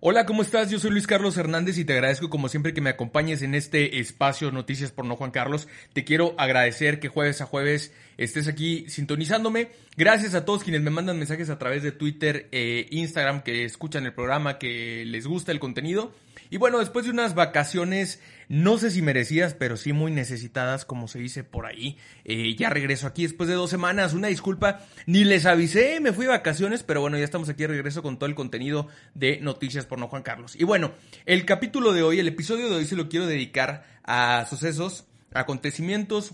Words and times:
Hola, 0.00 0.26
¿cómo 0.26 0.42
estás? 0.42 0.70
Yo 0.70 0.78
soy 0.78 0.92
Luis 0.92 1.08
Carlos 1.08 1.36
Hernández 1.36 1.76
y 1.76 1.84
te 1.84 1.92
agradezco 1.92 2.30
como 2.30 2.48
siempre 2.48 2.72
que 2.72 2.80
me 2.80 2.90
acompañes 2.90 3.42
en 3.42 3.56
este 3.56 3.98
espacio 3.98 4.52
Noticias 4.52 4.92
por 4.92 5.04
No 5.04 5.16
Juan 5.16 5.32
Carlos. 5.32 5.66
Te 5.92 6.04
quiero 6.04 6.36
agradecer 6.38 7.00
que 7.00 7.08
jueves 7.08 7.40
a 7.40 7.46
jueves 7.46 7.92
estés 8.16 8.46
aquí 8.46 8.88
sintonizándome. 8.88 9.70
Gracias 9.96 10.36
a 10.36 10.44
todos 10.44 10.62
quienes 10.62 10.82
me 10.82 10.90
mandan 10.90 11.18
mensajes 11.18 11.50
a 11.50 11.58
través 11.58 11.82
de 11.82 11.90
Twitter 11.90 12.46
e 12.52 12.86
Instagram 12.92 13.42
que 13.42 13.64
escuchan 13.64 14.06
el 14.06 14.12
programa, 14.14 14.56
que 14.56 15.04
les 15.04 15.26
gusta 15.26 15.50
el 15.50 15.58
contenido. 15.58 16.14
Y 16.50 16.56
bueno, 16.56 16.78
después 16.78 17.04
de 17.04 17.10
unas 17.10 17.34
vacaciones, 17.34 18.20
no 18.48 18.78
sé 18.78 18.90
si 18.90 19.02
merecidas, 19.02 19.54
pero 19.54 19.76
sí 19.76 19.92
muy 19.92 20.10
necesitadas, 20.10 20.84
como 20.84 21.08
se 21.08 21.18
dice 21.18 21.44
por 21.44 21.66
ahí, 21.66 21.98
eh, 22.24 22.54
ya 22.56 22.70
regreso 22.70 23.06
aquí 23.06 23.22
después 23.22 23.48
de 23.48 23.54
dos 23.54 23.70
semanas. 23.70 24.14
Una 24.14 24.28
disculpa, 24.28 24.80
ni 25.06 25.24
les 25.24 25.46
avisé, 25.46 26.00
me 26.00 26.12
fui 26.12 26.24
de 26.24 26.30
vacaciones, 26.30 26.82
pero 26.82 27.00
bueno, 27.00 27.18
ya 27.18 27.24
estamos 27.24 27.48
aquí 27.48 27.62
de 27.62 27.68
regreso 27.68 28.02
con 28.02 28.18
todo 28.18 28.28
el 28.28 28.34
contenido 28.34 28.88
de 29.14 29.40
Noticias 29.40 29.86
por 29.86 29.98
No 29.98 30.08
Juan 30.08 30.22
Carlos. 30.22 30.56
Y 30.56 30.64
bueno, 30.64 30.92
el 31.26 31.44
capítulo 31.44 31.92
de 31.92 32.02
hoy, 32.02 32.20
el 32.20 32.28
episodio 32.28 32.68
de 32.70 32.76
hoy 32.76 32.86
se 32.86 32.96
lo 32.96 33.08
quiero 33.08 33.26
dedicar 33.26 33.84
a 34.04 34.46
sucesos, 34.48 35.06
acontecimientos, 35.34 36.32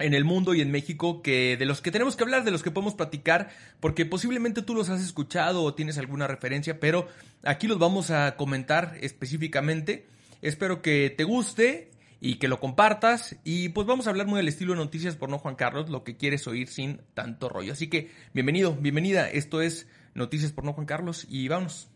en 0.00 0.14
el 0.14 0.24
mundo 0.24 0.54
y 0.54 0.60
en 0.60 0.70
México 0.70 1.22
que 1.22 1.56
de 1.56 1.66
los 1.66 1.80
que 1.80 1.90
tenemos 1.90 2.16
que 2.16 2.24
hablar, 2.24 2.44
de 2.44 2.50
los 2.50 2.62
que 2.62 2.70
podemos 2.70 2.94
platicar, 2.94 3.50
porque 3.80 4.06
posiblemente 4.06 4.62
tú 4.62 4.74
los 4.74 4.88
has 4.90 5.00
escuchado 5.00 5.62
o 5.62 5.74
tienes 5.74 5.98
alguna 5.98 6.26
referencia, 6.26 6.80
pero 6.80 7.08
aquí 7.42 7.66
los 7.66 7.78
vamos 7.78 8.10
a 8.10 8.36
comentar 8.36 8.96
específicamente. 9.00 10.06
Espero 10.42 10.82
que 10.82 11.14
te 11.16 11.24
guste 11.24 11.90
y 12.20 12.36
que 12.36 12.48
lo 12.48 12.60
compartas 12.60 13.36
y 13.44 13.70
pues 13.70 13.86
vamos 13.86 14.06
a 14.06 14.10
hablar 14.10 14.26
muy 14.26 14.38
del 14.38 14.48
estilo 14.48 14.72
de 14.72 14.78
noticias 14.78 15.16
por 15.16 15.30
no 15.30 15.38
Juan 15.38 15.56
Carlos, 15.56 15.88
lo 15.88 16.04
que 16.04 16.16
quieres 16.16 16.46
oír 16.46 16.68
sin 16.68 17.00
tanto 17.14 17.48
rollo. 17.48 17.72
Así 17.72 17.88
que 17.88 18.10
bienvenido, 18.34 18.74
bienvenida, 18.74 19.28
esto 19.30 19.62
es 19.62 19.86
Noticias 20.14 20.52
por 20.52 20.64
no 20.64 20.72
Juan 20.72 20.86
Carlos 20.86 21.26
y 21.28 21.48
vámonos. 21.48 21.88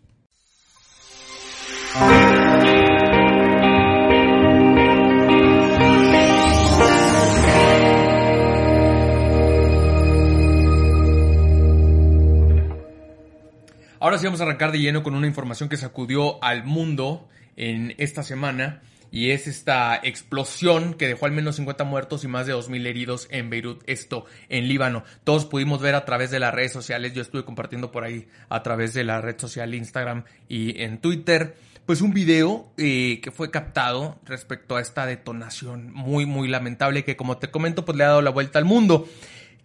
Ahora 14.04 14.18
sí 14.18 14.26
vamos 14.26 14.42
a 14.42 14.44
arrancar 14.44 14.70
de 14.70 14.80
lleno 14.80 15.02
con 15.02 15.14
una 15.14 15.26
información 15.26 15.70
que 15.70 15.78
sacudió 15.78 16.44
al 16.44 16.64
mundo 16.64 17.26
en 17.56 17.94
esta 17.96 18.22
semana 18.22 18.82
y 19.10 19.30
es 19.30 19.46
esta 19.46 19.96
explosión 19.96 20.92
que 20.92 21.08
dejó 21.08 21.24
al 21.24 21.32
menos 21.32 21.56
50 21.56 21.84
muertos 21.84 22.22
y 22.22 22.28
más 22.28 22.46
de 22.46 22.54
2.000 22.54 22.86
heridos 22.86 23.28
en 23.30 23.48
Beirut, 23.48 23.82
esto 23.86 24.26
en 24.50 24.68
Líbano. 24.68 25.04
Todos 25.24 25.46
pudimos 25.46 25.80
ver 25.80 25.94
a 25.94 26.04
través 26.04 26.30
de 26.30 26.38
las 26.38 26.52
redes 26.52 26.70
sociales, 26.70 27.14
yo 27.14 27.22
estuve 27.22 27.46
compartiendo 27.46 27.90
por 27.90 28.04
ahí 28.04 28.28
a 28.50 28.62
través 28.62 28.92
de 28.92 29.04
la 29.04 29.22
red 29.22 29.40
social 29.40 29.74
Instagram 29.74 30.24
y 30.50 30.82
en 30.82 30.98
Twitter, 30.98 31.56
pues 31.86 32.02
un 32.02 32.12
video 32.12 32.74
eh, 32.76 33.20
que 33.22 33.30
fue 33.30 33.50
captado 33.50 34.18
respecto 34.26 34.76
a 34.76 34.82
esta 34.82 35.06
detonación 35.06 35.90
muy 35.94 36.26
muy 36.26 36.46
lamentable 36.48 37.04
que 37.04 37.16
como 37.16 37.38
te 37.38 37.50
comento 37.50 37.86
pues 37.86 37.96
le 37.96 38.04
ha 38.04 38.08
dado 38.08 38.20
la 38.20 38.28
vuelta 38.28 38.58
al 38.58 38.66
mundo. 38.66 39.08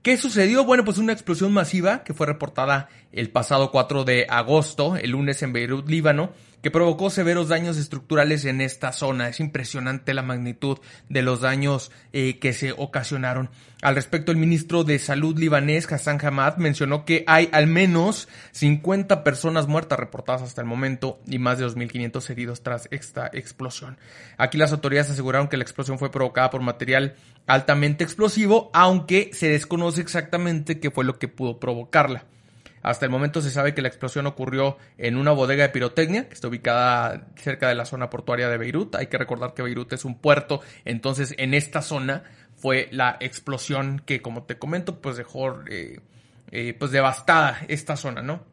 ¿Qué 0.02 0.16
sucedió? 0.16 0.64
Bueno, 0.64 0.86
pues 0.86 0.98
una 0.98 1.12
explosión 1.12 1.52
masiva 1.52 2.06
que 2.06 2.14
fue 2.14 2.26
reportada 2.26 2.88
el 3.12 3.32
pasado 3.32 3.70
4 3.70 4.06
de 4.06 4.28
agosto, 4.30 4.96
el 4.96 5.12
lunes 5.12 5.44
en 5.44 5.52
Beirut, 5.52 5.90
Líbano, 5.90 6.32
que 6.62 6.72
provocó 6.72 7.10
severos 7.10 7.48
daños 7.48 7.78
estructurales 7.78 8.46
en 8.46 8.62
esta 8.62 8.92
zona. 8.92 9.30
Es 9.30 9.40
impresionante 9.40 10.14
la 10.14 10.24
magnitud 10.24 10.80
de 11.08 11.22
los 11.22 11.42
daños 11.42 11.92
eh, 12.14 12.40
que 12.40 12.54
se 12.54 12.74
ocasionaron. 12.76 13.50
Al 13.82 13.96
respecto, 13.96 14.32
el 14.32 14.38
ministro 14.38 14.84
de 14.84 15.00
Salud 15.00 15.38
libanés, 15.40 15.90
Hassan 15.90 16.20
Hamad, 16.22 16.58
mencionó 16.58 17.06
que 17.06 17.24
hay 17.28 17.48
al 17.54 17.68
menos 17.68 18.28
50 18.52 19.24
personas 19.24 19.68
muertas 19.68 19.98
reportadas 19.98 20.42
hasta 20.42 20.62
el 20.62 20.68
momento 20.68 21.20
y 21.26 21.40
más 21.40 21.60
de 21.60 21.66
2.500 21.66 22.30
heridos 22.30 22.62
tras 22.62 22.90
esta 22.92 23.30
explosión. 23.32 23.98
Aquí 24.38 24.58
las 24.58 24.74
autoridades 24.74 25.12
aseguraron 25.12 25.48
que 25.48 25.56
la 25.56 25.64
explosión 25.64 25.98
fue 25.98 26.12
provocada 26.12 26.50
por 26.50 26.62
material 26.62 27.16
altamente 27.48 28.04
explosivo, 28.04 28.70
aunque 28.74 29.32
se 29.34 29.48
desconoce 29.48 30.02
exactamente 30.02 30.80
qué 30.80 30.92
fue 30.92 31.06
lo 31.06 31.18
que 31.18 31.30
pudo 31.30 31.60
provocarla. 31.60 32.26
Hasta 32.82 33.06
el 33.06 33.12
momento 33.12 33.42
se 33.42 33.52
sabe 33.52 33.74
que 33.74 33.82
la 33.82 33.88
explosión 33.88 34.26
ocurrió 34.26 34.78
en 34.98 35.18
una 35.18 35.32
bodega 35.32 35.64
de 35.64 35.70
pirotecnia 35.70 36.28
que 36.28 36.34
está 36.34 36.48
ubicada 36.48 37.28
cerca 37.36 37.68
de 37.68 37.76
la 37.76 37.86
zona 37.86 38.10
portuaria 38.10 38.50
de 38.50 38.58
Beirut. 38.58 38.96
Hay 38.96 39.08
que 39.08 39.18
recordar 39.18 39.54
que 39.54 39.64
Beirut 39.64 39.92
es 39.94 40.06
un 40.06 40.20
puerto, 40.20 40.62
entonces 40.86 41.36
en 41.38 41.54
esta 41.54 41.82
zona 41.82 42.24
fue 42.56 42.90
la 42.92 43.18
explosión 43.20 44.02
que, 44.06 44.22
como 44.22 44.44
te 44.44 44.58
comento, 44.58 45.02
pues 45.02 45.18
dejó 45.18 45.62
eh, 45.70 46.00
eh, 46.52 46.74
pues 46.78 46.92
devastada 46.92 47.60
esta 47.68 47.96
zona, 47.96 48.22
¿no? 48.22 48.44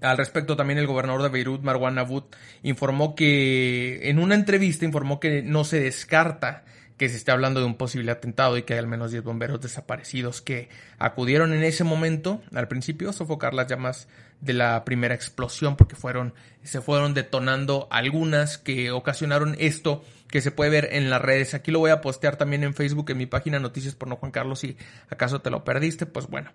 Al 0.00 0.16
respecto, 0.16 0.56
también 0.56 0.78
el 0.78 0.86
gobernador 0.86 1.22
de 1.22 1.28
Beirut, 1.28 1.62
Marwan 1.62 1.98
Abu, 1.98 2.24
informó 2.62 3.16
que, 3.16 4.08
en 4.08 4.20
una 4.20 4.36
entrevista, 4.36 4.84
informó 4.84 5.18
que 5.18 5.42
no 5.42 5.64
se 5.64 5.80
descarta 5.80 6.64
que 6.98 7.08
se 7.08 7.16
esté 7.16 7.30
hablando 7.30 7.60
de 7.60 7.66
un 7.66 7.76
posible 7.76 8.10
atentado 8.10 8.58
y 8.58 8.62
que 8.62 8.74
hay 8.74 8.80
al 8.80 8.88
menos 8.88 9.12
10 9.12 9.22
bomberos 9.22 9.60
desaparecidos 9.60 10.42
que 10.42 10.68
acudieron 10.98 11.54
en 11.54 11.62
ese 11.62 11.84
momento, 11.84 12.42
al 12.52 12.68
principio, 12.68 13.10
a 13.10 13.12
sofocar 13.12 13.54
las 13.54 13.68
llamas 13.68 14.08
de 14.40 14.52
la 14.52 14.84
primera 14.84 15.14
explosión 15.14 15.76
porque 15.76 15.96
fueron, 15.96 16.34
se 16.62 16.80
fueron 16.80 17.14
detonando 17.14 17.88
algunas 17.90 18.58
que 18.58 18.90
ocasionaron 18.90 19.56
esto 19.58 20.04
que 20.28 20.40
se 20.40 20.50
puede 20.50 20.70
ver 20.70 20.88
en 20.92 21.08
las 21.08 21.22
redes. 21.22 21.54
Aquí 21.54 21.70
lo 21.70 21.78
voy 21.78 21.92
a 21.92 22.00
postear 22.00 22.36
también 22.36 22.64
en 22.64 22.74
Facebook, 22.74 23.10
en 23.10 23.18
mi 23.18 23.26
página 23.26 23.58
Noticias 23.60 23.94
por 23.94 24.08
No 24.08 24.16
Juan 24.16 24.32
Carlos, 24.32 24.58
si 24.58 24.76
acaso 25.08 25.40
te 25.40 25.50
lo 25.50 25.64
perdiste, 25.64 26.04
pues 26.04 26.26
bueno. 26.26 26.52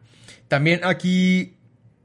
También 0.49 0.81
aquí 0.83 1.57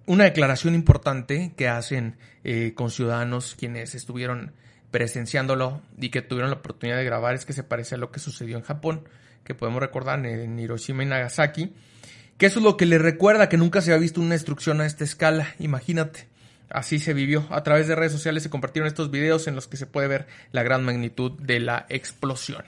una 0.06 0.24
declaración 0.24 0.74
importante 0.74 1.52
que 1.56 1.68
hacen 1.68 2.16
eh, 2.44 2.72
con 2.74 2.90
ciudadanos 2.90 3.54
quienes 3.56 3.94
estuvieron 3.94 4.52
presenciándolo 4.90 5.82
y 6.00 6.10
que 6.10 6.22
tuvieron 6.22 6.50
la 6.50 6.56
oportunidad 6.56 6.96
de 6.96 7.04
grabar 7.04 7.34
es 7.34 7.44
que 7.44 7.52
se 7.52 7.62
parece 7.62 7.94
a 7.94 7.98
lo 7.98 8.10
que 8.10 8.20
sucedió 8.20 8.56
en 8.56 8.62
Japón, 8.62 9.08
que 9.44 9.54
podemos 9.54 9.80
recordar 9.80 10.24
en 10.24 10.58
Hiroshima 10.58 11.02
y 11.02 11.06
Nagasaki, 11.06 11.72
que 12.36 12.46
eso 12.46 12.60
es 12.60 12.64
lo 12.64 12.76
que 12.76 12.86
le 12.86 12.98
recuerda 12.98 13.48
que 13.48 13.56
nunca 13.56 13.80
se 13.80 13.92
había 13.92 14.02
visto 14.02 14.20
una 14.20 14.34
destrucción 14.34 14.80
a 14.80 14.86
esta 14.86 15.04
escala, 15.04 15.54
imagínate. 15.58 16.28
Así 16.70 16.98
se 16.98 17.14
vivió. 17.14 17.46
A 17.50 17.62
través 17.62 17.88
de 17.88 17.94
redes 17.94 18.12
sociales 18.12 18.42
se 18.42 18.50
compartieron 18.50 18.86
estos 18.86 19.10
videos 19.10 19.46
en 19.46 19.54
los 19.54 19.66
que 19.66 19.78
se 19.78 19.86
puede 19.86 20.06
ver 20.06 20.26
la 20.52 20.62
gran 20.62 20.84
magnitud 20.84 21.32
de 21.40 21.60
la 21.60 21.86
explosión. 21.88 22.64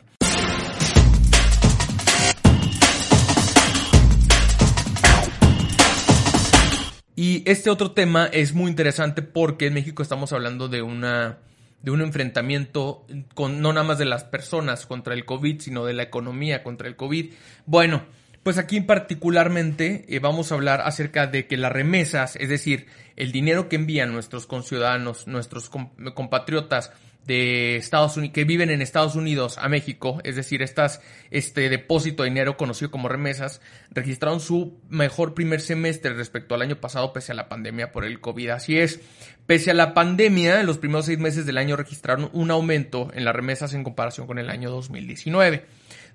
Y 7.15 7.43
este 7.45 7.69
otro 7.69 7.91
tema 7.91 8.27
es 8.33 8.55
muy 8.55 8.71
interesante 8.71 9.21
porque 9.21 9.67
en 9.67 9.75
México 9.75 10.03
estamos 10.03 10.33
hablando 10.33 10.69
de 10.69 10.81
una 10.81 11.37
de 11.83 11.91
un 11.91 12.01
enfrentamiento 12.01 13.07
con 13.35 13.61
no 13.61 13.73
nada 13.73 13.87
más 13.87 13.99
de 13.99 14.05
las 14.05 14.25
personas 14.25 14.87
contra 14.87 15.15
el 15.15 15.25
COVID, 15.25 15.61
sino 15.61 15.85
de 15.85 15.95
la 15.95 16.03
economía 16.03 16.63
contra 16.63 16.89
el 16.89 16.97
COVID. 16.97 17.33
Bueno, 17.67 18.05
pues 18.43 18.59
aquí 18.59 18.81
particularmente 18.81 20.05
eh, 20.09 20.19
vamos 20.19 20.51
a 20.51 20.55
hablar 20.55 20.81
acerca 20.83 21.27
de 21.27 21.47
que 21.47 21.57
las 21.57 21.73
remesas, 21.73 22.37
es 22.37 22.49
decir, 22.49 22.87
el 23.17 23.33
dinero 23.33 23.69
que 23.69 23.77
envían 23.77 24.13
nuestros 24.13 24.47
conciudadanos, 24.47 25.27
nuestros 25.27 25.71
compatriotas 26.15 26.93
de 27.27 27.77
Estados 27.77 28.17
Unidos, 28.17 28.35
que 28.35 28.45
viven 28.45 28.71
en 28.71 28.83
Estados 28.83 29.15
Unidos 29.15 29.59
a 29.59 29.69
México, 29.69 30.21
es 30.25 30.37
decir, 30.37 30.63
estas, 30.63 31.01
este 31.31 31.69
depósito 31.69 32.23
de 32.23 32.31
dinero 32.31 32.57
conocido 32.57 32.91
como 32.91 33.09
remesas, 33.09 33.61
registraron 33.91 34.41
su 34.41 34.81
mejor 34.89 35.35
primer 35.35 35.61
semestre 35.61 36.15
respecto 36.15 36.55
al 36.55 36.63
año 36.63 36.81
pasado 36.81 37.13
pese 37.13 37.33
a 37.33 37.35
la 37.37 37.49
pandemia 37.49 37.93
por 37.93 38.05
el 38.05 38.21
COVID. 38.21 38.51
Así 38.51 38.79
es, 38.79 39.01
pese 39.47 39.71
a 39.71 39.75
la 39.75 39.95
pandemia, 39.95 40.61
en 40.61 40.67
los 40.67 40.79
primeros 40.79 41.07
seis 41.07 41.19
meses 41.19 41.47
del 41.47 41.59
año 41.59 41.77
registraron 41.77 42.31
un 42.33 42.51
aumento 42.51 43.11
en 43.15 43.25
las 43.25 43.35
remesas 43.35 43.75
en 43.75 43.85
comparación 43.85 44.27
con 44.27 44.39
el 44.39 44.51
año 44.51 44.71
2019. 44.71 45.65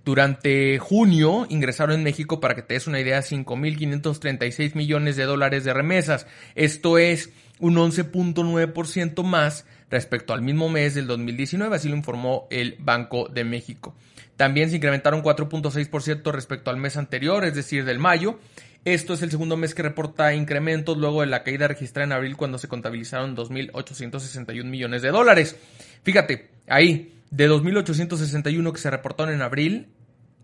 Durante 0.05 0.77
junio 0.77 1.47
ingresaron 1.49 1.95
en 1.95 2.03
México, 2.03 2.39
para 2.39 2.53
que 2.53 2.61
te 2.61 2.75
des 2.75 2.85
una 2.85 2.99
idea, 2.99 3.21
5.536 3.21 4.75
millones 4.75 5.15
de 5.15 5.23
dólares 5.23 5.63
de 5.63 5.73
remesas. 5.73 6.27
Esto 6.53 6.99
es 6.99 7.31
un 7.59 7.75
11.9% 7.75 9.23
más 9.23 9.65
respecto 9.89 10.33
al 10.33 10.41
mismo 10.41 10.69
mes 10.69 10.95
del 10.95 11.07
2019, 11.07 11.75
así 11.75 11.89
lo 11.89 11.95
informó 11.95 12.47
el 12.49 12.75
Banco 12.79 13.27
de 13.29 13.43
México. 13.43 13.95
También 14.37 14.69
se 14.69 14.77
incrementaron 14.77 15.23
4.6% 15.23 16.31
respecto 16.31 16.69
al 16.69 16.77
mes 16.77 16.97
anterior, 16.97 17.45
es 17.45 17.55
decir, 17.55 17.85
del 17.85 17.99
mayo. 17.99 18.39
Esto 18.83 19.13
es 19.13 19.21
el 19.21 19.31
segundo 19.31 19.57
mes 19.57 19.73
que 19.73 19.81
reporta 19.81 20.33
incrementos 20.33 20.97
luego 20.97 21.21
de 21.21 21.27
la 21.27 21.43
caída 21.43 21.67
registrada 21.67 22.05
en 22.05 22.11
abril 22.11 22.37
cuando 22.37 22.57
se 22.57 22.67
contabilizaron 22.67 23.35
2.861 23.35 24.63
millones 24.65 25.01
de 25.01 25.09
dólares. 25.09 25.55
Fíjate, 26.03 26.51
ahí, 26.67 27.13
de 27.31 27.49
2.861 27.49 28.71
que 28.71 28.77
se 28.77 28.91
reportaron 28.91 29.33
en 29.33 29.41
abril, 29.41 29.87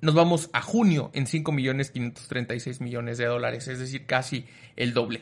nos 0.02 0.16
vamos 0.16 0.50
a 0.54 0.62
junio 0.62 1.12
en 1.14 1.28
5 1.28 1.52
millones 1.52 1.92
536 1.92 2.82
millones 2.82 3.20
de 3.20 3.26
dólares, 3.26 3.68
es 3.68 3.78
decir, 3.78 4.06
casi 4.08 4.46
el 4.76 4.94
doble. 4.94 5.22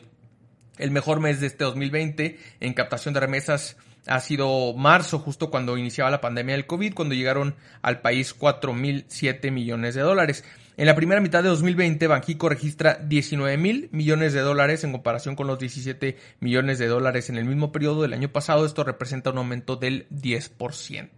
El 0.78 0.90
mejor 0.90 1.20
mes 1.20 1.40
de 1.40 1.48
este 1.48 1.64
2020 1.64 2.38
en 2.60 2.72
captación 2.72 3.12
de 3.12 3.20
remesas 3.20 3.76
ha 4.06 4.20
sido 4.20 4.74
marzo, 4.74 5.18
justo 5.18 5.50
cuando 5.50 5.76
iniciaba 5.76 6.10
la 6.10 6.20
pandemia 6.20 6.54
del 6.54 6.66
COVID, 6.66 6.94
cuando 6.94 7.14
llegaron 7.14 7.54
al 7.82 8.00
país 8.00 8.38
4.007 8.38 9.50
millones 9.50 9.94
de 9.94 10.02
dólares. 10.02 10.44
En 10.76 10.86
la 10.86 10.94
primera 10.94 11.20
mitad 11.20 11.42
de 11.42 11.50
2020, 11.50 12.06
Banjico 12.06 12.48
registra 12.48 12.94
19 12.94 13.58
mil 13.58 13.88
millones 13.92 14.32
de 14.32 14.40
dólares 14.40 14.82
en 14.82 14.92
comparación 14.92 15.36
con 15.36 15.46
los 15.46 15.58
17 15.58 16.16
millones 16.40 16.78
de 16.78 16.86
dólares 16.86 17.28
en 17.28 17.36
el 17.36 17.44
mismo 17.44 17.70
periodo 17.70 18.02
del 18.02 18.14
año 18.14 18.32
pasado. 18.32 18.64
Esto 18.64 18.82
representa 18.82 19.30
un 19.30 19.38
aumento 19.38 19.76
del 19.76 20.08
10%. 20.08 21.08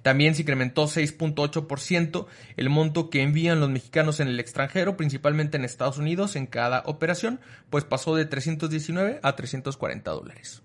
También 0.00 0.34
se 0.34 0.42
incrementó 0.42 0.84
6.8% 0.84 2.26
el 2.56 2.70
monto 2.70 3.10
que 3.10 3.22
envían 3.22 3.60
los 3.60 3.70
mexicanos 3.70 4.20
en 4.20 4.28
el 4.28 4.40
extranjero, 4.40 4.96
principalmente 4.96 5.56
en 5.56 5.64
Estados 5.64 5.98
Unidos, 5.98 6.36
en 6.36 6.46
cada 6.46 6.82
operación, 6.86 7.40
pues 7.70 7.84
pasó 7.84 8.14
de 8.14 8.26
319 8.26 9.20
a 9.22 9.36
340 9.36 10.10
dólares. 10.10 10.62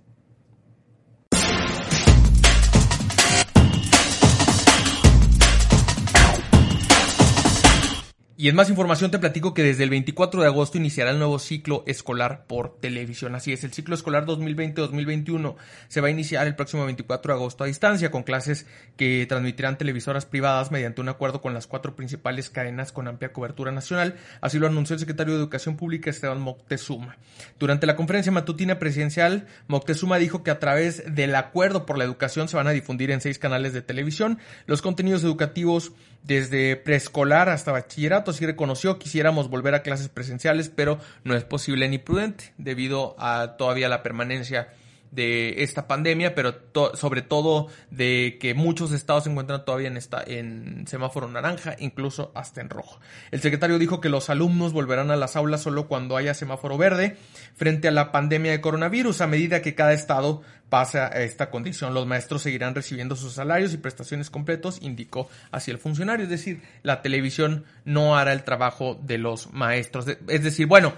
Y 8.42 8.48
en 8.48 8.56
más 8.56 8.70
información 8.70 9.12
te 9.12 9.20
platico 9.20 9.54
que 9.54 9.64
desde 9.64 9.84
el 9.84 9.90
24 9.90 10.40
de 10.40 10.48
agosto 10.48 10.78
iniciará 10.78 11.12
el 11.12 11.20
nuevo 11.20 11.40
ciclo 11.40 11.84
escolar 11.86 12.46
por 12.48 12.80
televisión. 12.80 13.36
Así 13.36 13.52
es, 13.52 13.66
el 13.66 13.74
ciclo 13.74 13.96
escolar 13.96 14.26
2020-2021 14.26 15.56
se 15.90 16.00
va 16.00 16.08
a 16.08 16.12
iniciar 16.12 16.48
el 16.48 16.56
próximo 16.56 16.86
24 16.86 17.34
de 17.34 17.38
agosto 17.38 17.66
a 17.66 17.68
distancia 17.68 18.12
con 18.12 18.24
clases 18.24 18.66
que 18.96 19.26
transmitirán 19.28 19.78
televisoras 19.78 20.26
privadas 20.26 20.72
mediante 20.72 21.02
un 21.02 21.10
acuerdo 21.10 21.42
con 21.42 21.54
las 21.54 21.68
cuatro 21.68 21.98
principales 21.98 22.50
cadenas 22.50 22.94
con 22.94 23.10
amplia 23.10 23.34
cobertura 23.34 23.74
nacional. 23.74 24.16
Así 24.40 24.58
lo 24.58 24.68
anunció 24.68 24.94
el 24.94 25.02
secretario 25.02 25.34
de 25.34 25.40
Educación 25.42 25.76
Pública 25.76 26.10
Esteban 26.10 26.40
Moctezuma. 26.40 27.18
Durante 27.60 27.88
la 27.88 27.98
conferencia 27.98 28.32
matutina 28.32 28.80
presidencial, 28.80 29.48
Moctezuma 29.68 30.18
dijo 30.18 30.44
que 30.44 30.52
a 30.52 30.60
través 30.60 31.14
del 31.14 31.36
acuerdo 31.36 31.86
por 31.86 31.98
la 31.98 32.06
educación 32.06 32.48
se 32.48 32.56
van 32.56 32.68
a 32.68 32.72
difundir 32.72 33.12
en 33.12 33.20
seis 33.20 33.38
canales 33.38 33.74
de 33.74 33.82
televisión 33.82 34.40
los 34.66 34.82
contenidos 34.82 35.26
educativos 35.26 35.92
desde 36.24 36.76
preescolar 36.76 37.50
hasta 37.50 37.72
bachillerato. 37.72 38.29
Así 38.30 38.46
reconoció 38.46 39.00
quisiéramos 39.00 39.50
volver 39.50 39.76
a 39.76 39.84
clases 39.84 40.10
presenciales, 40.10 40.70
pero 40.70 41.00
no 41.24 41.36
es 41.36 41.44
posible 41.44 41.88
ni 41.90 41.98
prudente 41.98 42.54
debido 42.58 43.16
a 43.20 43.58
todavía 43.58 43.90
la 43.90 44.04
permanencia 44.04 44.70
de 45.12 45.64
esta 45.64 45.88
pandemia, 45.88 46.36
pero 46.36 46.56
sobre 46.94 47.22
todo 47.22 47.68
de 47.90 48.38
que 48.40 48.54
muchos 48.54 48.92
estados 48.92 49.24
se 49.24 49.32
encuentran 49.32 49.66
todavía 49.66 49.88
en, 49.88 49.98
esta, 49.98 50.24
en 50.26 50.86
semáforo 50.88 51.28
naranja, 51.28 51.76
incluso 51.80 52.32
hasta 52.36 52.62
en 52.62 52.70
rojo. 52.70 53.00
El 53.32 53.42
secretario 53.42 53.80
dijo 53.80 54.02
que 54.02 54.10
los 54.10 54.30
alumnos 54.30 54.74
volverán 54.74 55.12
a 55.12 55.16
las 55.16 55.36
aulas 55.36 55.62
solo 55.62 55.88
cuando 55.88 56.18
haya 56.18 56.34
semáforo 56.34 56.78
verde 56.78 57.18
frente 57.56 57.88
a 57.88 57.92
la 57.92 58.12
pandemia 58.12 58.52
de 58.52 58.62
coronavirus. 58.62 59.22
A 59.22 59.28
medida 59.28 59.62
que 59.62 59.76
cada 59.76 59.94
estado 59.94 60.42
pasa 60.70 61.08
a 61.08 61.22
esta 61.22 61.50
condición, 61.50 61.94
los 61.94 62.06
maestros 62.06 62.44
seguirán 62.44 62.76
recibiendo 62.76 63.16
sus 63.16 63.34
salarios 63.34 63.74
y 63.74 63.78
prestaciones 63.78 64.30
completos, 64.30 64.80
indicó 64.82 65.30
hacia 65.52 65.72
el 65.72 65.80
funcionario. 65.80 66.24
Es 66.24 66.30
decir, 66.30 66.62
la 66.84 67.02
televisión 67.02 67.66
no 67.86 68.18
hará 68.18 68.34
el 68.34 68.44
trabajo 68.44 69.00
de 69.02 69.18
los 69.18 69.52
maestros. 69.52 70.06
Es 70.28 70.44
decir, 70.44 70.68
bueno, 70.68 70.94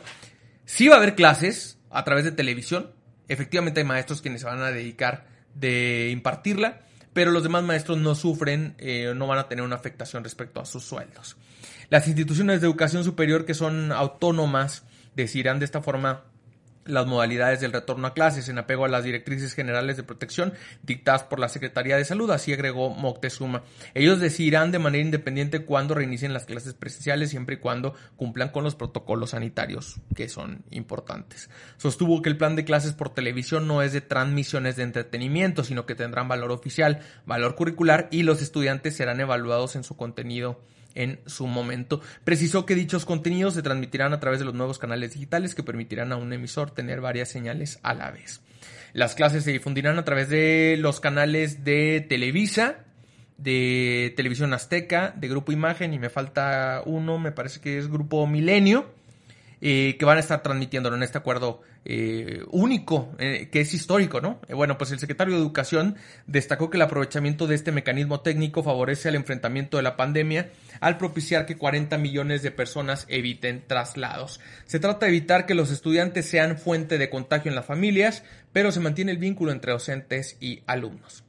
sí 0.66 0.88
va 0.88 0.96
a 0.96 0.98
haber 0.98 1.16
clases 1.16 1.78
a 1.90 2.04
través 2.04 2.24
de 2.26 2.32
televisión, 2.32 2.92
Efectivamente 3.32 3.80
hay 3.80 3.86
maestros 3.86 4.22
quienes 4.22 4.42
se 4.42 4.48
van 4.48 4.62
a 4.62 4.72
dedicar 4.72 5.24
de 5.56 6.10
impartirla, 6.12 6.82
pero 7.14 7.32
los 7.32 7.44
demás 7.44 7.64
maestros 7.64 7.98
no 7.98 8.14
sufren, 8.14 8.76
eh, 8.78 9.14
no 9.16 9.26
van 9.26 9.40
a 9.40 9.48
tener 9.48 9.64
una 9.64 9.78
afectación 9.78 10.26
respecto 10.26 10.60
a 10.60 10.66
sus 10.66 10.84
sueldos. 10.84 11.38
Las 11.90 12.10
instituciones 12.10 12.60
de 12.60 12.68
educación 12.68 13.06
superior 13.06 13.46
que 13.46 13.54
son 13.54 13.94
autónomas 13.94 14.84
decidirán 15.16 15.60
de 15.60 15.66
esta 15.66 15.82
forma 15.82 16.26
las 16.86 17.06
modalidades 17.06 17.60
del 17.62 17.74
retorno 17.74 18.08
a 18.08 18.14
clases 18.14 18.50
en 18.50 18.58
apego 18.58 18.86
a 18.86 18.90
las 18.90 19.04
directrices 19.04 19.54
generales 19.54 19.98
de 19.98 20.04
protección 20.04 20.54
dictadas 20.84 21.24
por 21.24 21.40
la 21.40 21.50
Secretaría 21.50 21.98
de 21.98 22.06
Salud, 22.06 22.32
así 22.32 22.54
agregó 22.54 22.90
Moctezuma. 22.90 23.64
Ellos 23.94 24.20
decidirán 24.20 24.72
de 24.72 24.80
manera 24.80 25.04
independiente 25.04 25.66
cuándo 25.66 25.94
reinicien 25.94 26.34
las 26.34 26.46
clases 26.46 26.74
presenciales 26.74 27.30
siempre 27.30 27.56
y 27.56 27.60
cuando 27.60 27.94
cumplan 28.16 28.50
con 28.50 28.64
los 28.64 28.76
protocolos 28.76 29.32
sanitarios 29.32 30.00
que 30.16 30.30
son 30.30 30.64
importantes. 30.72 31.50
Sostuvo 31.78 32.22
que 32.22 32.30
el 32.30 32.38
plan 32.38 32.56
de 32.56 32.66
clases 32.66 32.94
por 32.94 33.14
televisión 33.14 33.68
no 33.68 33.82
es 33.82 33.94
de 33.94 34.02
transmisiones 34.02 34.76
de 34.76 34.84
entretenimiento, 34.84 35.64
sino 35.64 35.86
que 35.86 35.96
tendrán 35.96 36.28
valor 36.28 36.52
oficial, 36.52 37.00
valor 37.26 37.56
curricular 37.56 38.08
y 38.12 38.24
los 38.24 38.42
estudiantes 38.42 38.96
serán 38.96 39.20
evaluados 39.20 39.76
en 39.76 39.84
su 39.84 39.96
contenido 39.96 40.60
en 40.96 41.20
su 41.26 41.48
momento. 41.48 42.02
Precisó 42.24 42.66
que 42.66 42.76
dichos 42.76 43.06
contenidos 43.06 43.54
se 43.54 43.62
transmitirán 43.62 44.14
a 44.14 44.20
través 44.20 44.40
de 44.40 44.46
los 44.46 44.54
nuevos 44.54 44.80
canales 44.80 45.14
digitales 45.14 45.56
que 45.56 45.64
permitirán 45.64 46.12
a 46.12 46.18
un 46.18 46.34
emisor 46.34 46.72
tener 46.72 47.02
varias 47.02 47.30
señales 47.30 47.80
a 47.84 47.94
la 47.94 48.12
vez. 48.12 48.42
Las 48.94 49.16
clases 49.16 49.44
se 49.44 49.52
difundirán 49.52 49.98
a 49.98 50.06
través 50.06 50.30
de 50.30 50.76
los 50.80 51.00
canales 51.00 51.64
de 51.64 52.06
Televisa, 52.08 52.80
de 53.38 54.14
Televisión 54.16 54.54
Azteca, 54.54 55.14
de 55.16 55.28
Grupo 55.28 55.52
Imagen 55.52 55.94
y 55.94 56.00
me 56.00 56.10
falta 56.10 56.84
uno, 56.86 57.18
me 57.18 57.32
parece 57.32 57.60
que 57.62 57.78
es 57.78 57.88
Grupo 57.88 58.28
Milenio 58.28 59.01
eh, 59.62 59.96
que 59.98 60.06
van 60.06 60.18
a 60.18 60.22
estar 60.22 60.42
transmitiéndolo 60.42 60.96
en 60.96 61.04
este 61.04 61.20
acuerdo 61.20 61.62
eh, 61.86 62.42
único, 62.50 63.14
eh, 63.20 63.50
que 63.52 63.62
es 63.62 63.74
histórico, 63.74 64.20
¿no? 64.20 64.40
bueno, 64.50 64.78
pues 64.78 64.92
el 64.92 65.00
secretario 65.00 65.36
de 65.36 65.40
Educación 65.40 65.98
destacó 66.26 66.70
que 66.70 66.78
el 66.78 66.82
aprovechamiento 66.82 67.48
de 67.48 67.56
este 67.56 67.72
mecanismo 67.72 68.22
técnico 68.22 68.64
favorece 68.64 69.10
el 69.10 69.16
enfrentamiento 69.16 69.78
de 69.78 69.84
la 69.84 69.98
pandemia 69.98 70.50
al 70.80 70.98
propiciar 70.98 71.46
que 71.46 71.58
40 71.58 71.98
millones 71.98 72.42
de 72.42 72.52
personas 72.52 73.06
eviten 73.08 73.64
traslados. 73.68 74.40
Se 74.66 74.80
trata 74.80 75.06
de 75.06 75.12
evitar 75.12 75.46
que 75.46 75.56
los 75.56 75.72
estudiantes 75.72 76.26
sean 76.26 76.58
fuente 76.58 76.98
de 76.98 77.10
contagio 77.10 77.50
en 77.50 77.56
las 77.56 77.66
familias, 77.66 78.24
pero 78.52 78.72
se 78.72 78.80
mantiene 78.80 79.12
el 79.12 79.18
vínculo 79.18 79.52
entre 79.52 79.72
docentes 79.72 80.38
y 80.40 80.64
alumnos. 80.66 81.24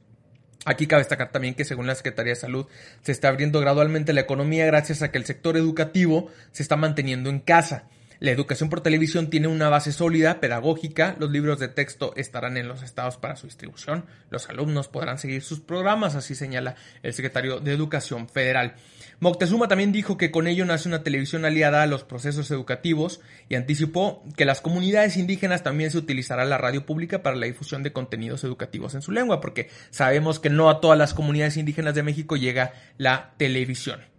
Aquí 0.65 0.87
cabe 0.87 1.01
destacar 1.01 1.31
también 1.31 1.55
que 1.55 1.65
según 1.65 1.87
la 1.87 1.95
Secretaría 1.95 2.33
de 2.33 2.39
Salud 2.39 2.67
se 3.01 3.11
está 3.11 3.27
abriendo 3.27 3.59
gradualmente 3.59 4.13
la 4.13 4.21
economía 4.21 4.65
gracias 4.65 5.01
a 5.01 5.11
que 5.11 5.17
el 5.17 5.25
sector 5.25 5.57
educativo 5.57 6.31
se 6.51 6.63
está 6.63 6.77
manteniendo 6.77 7.29
en 7.29 7.39
casa. 7.39 7.89
La 8.23 8.31
educación 8.31 8.69
por 8.69 8.79
televisión 8.79 9.29
tiene 9.29 9.49
una 9.49 9.67
base 9.67 9.91
sólida, 9.91 10.39
pedagógica, 10.39 11.17
los 11.19 11.29
libros 11.29 11.59
de 11.59 11.67
texto 11.67 12.13
estarán 12.15 12.55
en 12.55 12.69
los 12.69 12.81
estados 12.81 13.17
para 13.17 13.35
su 13.35 13.47
distribución, 13.47 14.05
los 14.29 14.47
alumnos 14.47 14.87
podrán 14.87 15.19
seguir 15.19 15.41
sus 15.41 15.59
programas, 15.59 16.15
así 16.15 16.33
señala 16.33 16.75
el 17.01 17.13
secretario 17.13 17.59
de 17.59 17.73
Educación 17.73 18.29
Federal. 18.29 18.75
Moctezuma 19.19 19.67
también 19.67 19.91
dijo 19.91 20.15
que 20.15 20.31
con 20.31 20.47
ello 20.47 20.63
nace 20.63 20.87
una 20.87 21.03
televisión 21.03 21.43
aliada 21.43 21.83
a 21.83 21.85
los 21.85 22.05
procesos 22.05 22.49
educativos 22.49 23.19
y 23.49 23.55
anticipó 23.55 24.23
que 24.37 24.45
las 24.45 24.61
comunidades 24.61 25.17
indígenas 25.17 25.61
también 25.61 25.91
se 25.91 25.97
utilizará 25.97 26.45
la 26.45 26.57
radio 26.57 26.85
pública 26.85 27.23
para 27.23 27.35
la 27.35 27.47
difusión 27.47 27.83
de 27.83 27.91
contenidos 27.91 28.45
educativos 28.45 28.95
en 28.95 29.01
su 29.01 29.11
lengua, 29.11 29.41
porque 29.41 29.69
sabemos 29.89 30.39
que 30.39 30.49
no 30.49 30.69
a 30.69 30.79
todas 30.79 30.97
las 30.97 31.13
comunidades 31.13 31.57
indígenas 31.57 31.93
de 31.93 32.03
México 32.03 32.37
llega 32.37 32.71
la 32.97 33.33
televisión. 33.35 34.12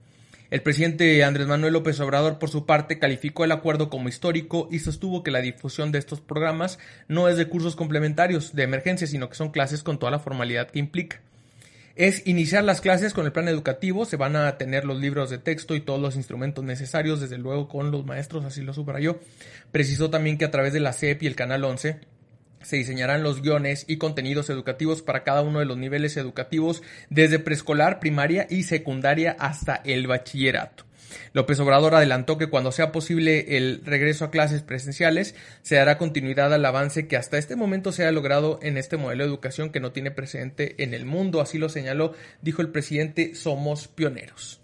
El 0.55 0.63
presidente 0.63 1.25
Andrés 1.25 1.49
Manuel 1.49 1.73
López 1.73 1.99
Obrador, 1.99 2.39
por 2.39 2.49
su 2.49 2.65
parte, 2.65 3.01
calificó 3.01 3.45
el 3.45 3.51
acuerdo 3.51 3.91
como 3.91 4.09
histórico 4.09 4.69
y 4.71 4.79
sostuvo 4.79 5.25
que 5.25 5.33
la 5.33 5.41
difusión 5.41 5.91
de 5.91 5.99
estos 5.99 6.21
programas 6.21 6.79
no 7.09 7.29
es 7.29 7.37
de 7.37 7.49
cursos 7.49 7.75
complementarios 7.75 8.55
de 8.55 8.63
emergencia, 8.63 9.09
sino 9.09 9.29
que 9.29 9.35
son 9.35 9.51
clases 9.51 9.83
con 9.83 9.99
toda 9.99 10.13
la 10.13 10.21
formalidad 10.21 10.71
que 10.71 10.79
implica. 10.79 11.21
Es 11.97 12.25
iniciar 12.25 12.63
las 12.63 12.81
clases 12.81 13.15
con 13.15 13.27
el 13.27 13.33
plan 13.33 13.49
educativo, 13.49 14.05
se 14.05 14.17
van 14.17 14.37
a 14.37 14.57
tener 14.57 14.85
los 14.85 15.01
libros 15.01 15.29
de 15.29 15.39
texto 15.39 15.75
y 15.75 15.81
todos 15.81 16.01
los 16.01 16.15
instrumentos 16.15 16.63
necesarios, 16.63 17.21
desde 17.21 17.39
luego 17.39 17.67
con 17.67 17.91
los 17.91 18.07
maestros, 18.07 18.45
así 18.45 18.63
lo 18.63 18.75
subrayó. 18.75 19.19
Precisó 19.73 20.09
también 20.09 20.39
que 20.39 20.45
a 20.45 20.53
través 20.53 20.73
de 20.73 20.79
la 20.79 20.93
CEP 20.93 21.25
y 21.25 21.27
el 21.27 21.35
Canal 21.35 21.65
11 21.65 21.99
se 22.65 22.77
diseñarán 22.77 23.23
los 23.23 23.43
guiones 23.43 23.85
y 23.87 23.99
contenidos 23.99 24.51
educativos 24.51 25.03
para 25.03 25.23
cada 25.23 25.43
uno 25.43 25.61
de 25.61 25.67
los 25.67 25.77
niveles 25.77 26.17
educativos 26.17 26.83
desde 27.11 27.39
preescolar, 27.39 28.01
primaria 28.01 28.47
y 28.51 28.65
secundaria 28.65 29.37
hasta 29.39 29.77
el 29.85 30.07
bachillerato. 30.07 30.85
López 31.33 31.61
Obrador 31.61 31.95
adelantó 31.95 32.39
que 32.39 32.49
cuando 32.49 32.73
sea 32.73 32.93
posible 32.93 33.57
el 33.57 33.83
regreso 33.85 34.25
a 34.25 34.31
clases 34.31 34.63
presenciales, 34.63 35.35
se 35.63 35.77
dará 35.77 35.99
continuidad 35.99 36.53
al 36.53 36.65
avance 36.65 37.07
que 37.07 37.17
hasta 37.17 37.39
este 37.39 37.57
momento 37.57 37.93
se 37.93 38.05
ha 38.05 38.13
logrado 38.13 38.59
en 38.63 38.77
este 38.79 38.97
modelo 38.97 39.25
de 39.25 39.31
educación 39.31 39.71
que 39.71 39.81
no 39.81 39.93
tiene 39.93 40.11
precedente 40.11 40.83
en 40.83 40.95
el 40.95 41.05
mundo. 41.05 41.41
Así 41.41 41.59
lo 41.59 41.69
señaló, 41.69 42.15
dijo 42.43 42.63
el 42.63 42.71
presidente, 42.71 43.35
somos 43.35 43.89
pioneros. 43.89 44.64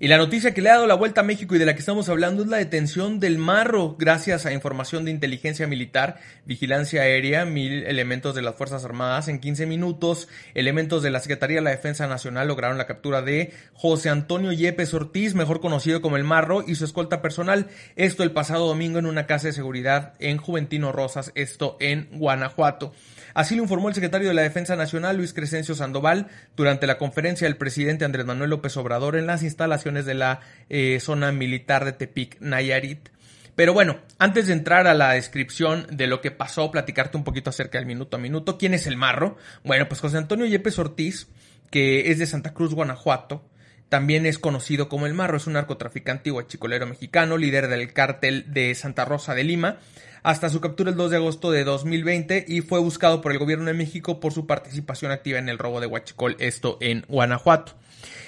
Y 0.00 0.06
la 0.06 0.16
noticia 0.16 0.54
que 0.54 0.62
le 0.62 0.70
ha 0.70 0.74
dado 0.74 0.86
la 0.86 0.94
vuelta 0.94 1.22
a 1.22 1.24
México 1.24 1.56
y 1.56 1.58
de 1.58 1.66
la 1.66 1.74
que 1.74 1.80
estamos 1.80 2.08
hablando 2.08 2.44
es 2.44 2.48
la 2.48 2.58
detención 2.58 3.18
del 3.18 3.36
Marro, 3.36 3.96
gracias 3.98 4.46
a 4.46 4.52
información 4.52 5.04
de 5.04 5.10
inteligencia 5.10 5.66
militar, 5.66 6.20
vigilancia 6.44 7.02
aérea, 7.02 7.44
mil 7.44 7.84
elementos 7.84 8.36
de 8.36 8.42
las 8.42 8.54
Fuerzas 8.54 8.84
Armadas 8.84 9.26
en 9.26 9.40
15 9.40 9.66
minutos, 9.66 10.28
elementos 10.54 11.02
de 11.02 11.10
la 11.10 11.18
Secretaría 11.18 11.56
de 11.56 11.62
la 11.62 11.70
Defensa 11.70 12.06
Nacional 12.06 12.46
lograron 12.46 12.78
la 12.78 12.86
captura 12.86 13.22
de 13.22 13.52
José 13.72 14.08
Antonio 14.08 14.52
Yepes 14.52 14.94
Ortiz, 14.94 15.34
mejor 15.34 15.60
conocido 15.60 16.00
como 16.00 16.16
el 16.16 16.22
Marro, 16.22 16.62
y 16.64 16.76
su 16.76 16.84
escolta 16.84 17.20
personal, 17.20 17.66
esto 17.96 18.22
el 18.22 18.30
pasado 18.30 18.68
domingo 18.68 19.00
en 19.00 19.06
una 19.06 19.26
casa 19.26 19.48
de 19.48 19.52
seguridad 19.52 20.14
en 20.20 20.36
Juventino 20.36 20.92
Rosas, 20.92 21.32
esto 21.34 21.76
en 21.80 22.08
Guanajuato. 22.12 22.92
Así 23.38 23.54
lo 23.54 23.62
informó 23.62 23.88
el 23.88 23.94
secretario 23.94 24.26
de 24.26 24.34
la 24.34 24.42
Defensa 24.42 24.74
Nacional, 24.74 25.16
Luis 25.16 25.32
Crescencio 25.32 25.76
Sandoval, 25.76 26.26
durante 26.56 26.88
la 26.88 26.98
conferencia 26.98 27.46
del 27.46 27.56
presidente 27.56 28.04
Andrés 28.04 28.26
Manuel 28.26 28.50
López 28.50 28.76
Obrador 28.76 29.14
en 29.14 29.28
las 29.28 29.44
instalaciones 29.44 30.06
de 30.06 30.14
la 30.14 30.40
eh, 30.68 30.98
zona 30.98 31.30
militar 31.30 31.84
de 31.84 31.92
Tepic, 31.92 32.40
Nayarit. 32.40 33.10
Pero 33.54 33.72
bueno, 33.72 34.00
antes 34.18 34.48
de 34.48 34.54
entrar 34.54 34.88
a 34.88 34.94
la 34.94 35.12
descripción 35.12 35.86
de 35.88 36.08
lo 36.08 36.20
que 36.20 36.32
pasó, 36.32 36.72
platicarte 36.72 37.16
un 37.16 37.22
poquito 37.22 37.50
acerca 37.50 37.78
del 37.78 37.86
minuto 37.86 38.16
a 38.16 38.20
minuto. 38.20 38.58
¿Quién 38.58 38.74
es 38.74 38.88
el 38.88 38.96
marro? 38.96 39.36
Bueno, 39.62 39.88
pues 39.88 40.00
José 40.00 40.16
Antonio 40.16 40.44
Yepes 40.44 40.76
Ortiz, 40.80 41.28
que 41.70 42.10
es 42.10 42.18
de 42.18 42.26
Santa 42.26 42.52
Cruz, 42.52 42.74
Guanajuato, 42.74 43.44
también 43.88 44.26
es 44.26 44.38
conocido 44.38 44.88
como 44.88 45.06
el 45.06 45.14
Marro, 45.14 45.38
es 45.38 45.46
un 45.46 45.54
narcotraficante 45.54 46.30
guachicolero 46.30 46.86
mexicano, 46.86 47.38
líder 47.38 47.68
del 47.68 47.92
cártel 47.94 48.52
de 48.52 48.74
Santa 48.74 49.06
Rosa 49.06 49.34
de 49.34 49.44
Lima, 49.44 49.78
hasta 50.22 50.48
su 50.48 50.60
captura 50.60 50.90
el 50.90 50.96
2 50.96 51.10
de 51.10 51.16
agosto 51.16 51.50
de 51.50 51.64
2020 51.64 52.44
y 52.48 52.60
fue 52.60 52.80
buscado 52.80 53.20
por 53.20 53.32
el 53.32 53.38
gobierno 53.38 53.66
de 53.66 53.74
México 53.74 54.20
por 54.20 54.32
su 54.32 54.46
participación 54.46 55.12
activa 55.12 55.38
en 55.38 55.48
el 55.48 55.58
robo 55.58 55.80
de 55.80 55.86
Huachicol, 55.86 56.36
esto 56.38 56.78
en 56.80 57.04
Guanajuato. 57.08 57.74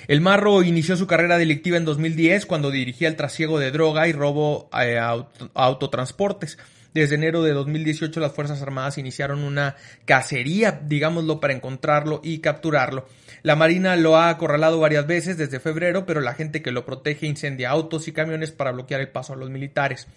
El 0.09 0.21
Marro 0.21 0.63
inició 0.63 0.97
su 0.97 1.07
carrera 1.07 1.39
delictiva 1.39 1.77
en 1.77 1.85
2010 1.85 2.47
cuando 2.47 2.71
dirigía 2.71 3.09
el 3.09 3.17
trasiego 3.17 3.59
de 3.59 3.71
droga 3.71 4.09
y 4.09 4.13
robo 4.13 4.69
a 4.73 5.27
autotransportes. 5.55 6.59
Desde 6.93 7.15
enero 7.15 7.45
de 7.45 7.53
2018 7.53 8.19
las 8.19 8.33
Fuerzas 8.33 8.61
Armadas 8.63 8.99
iniciaron 8.99 9.45
una 9.45 9.77
cacería, 10.07 10.81
digámoslo, 10.85 11.39
para 11.39 11.55
encontrarlo 11.55 12.21
y 12.25 12.39
capturarlo. 12.39 13.07
La 13.43 13.55
Marina 13.55 13.95
lo 13.95 14.17
ha 14.17 14.29
acorralado 14.29 14.81
varias 14.81 15.07
veces 15.07 15.39
desde 15.39 15.61
febrero, 15.61 16.05
pero 16.05 16.21
la 16.21 16.35
gente 16.35 16.63
que 16.63 16.73
lo 16.73 16.85
protege 16.85 17.27
incendia 17.27 17.71
autos 17.71 18.09
y 18.09 18.13
camiones 18.13 18.51
para 18.51 18.73
bloquear 18.73 19.01
el 19.01 19.09
paso 19.09 19.35
a 19.35 19.37
los 19.37 19.51
militares. 19.51 20.09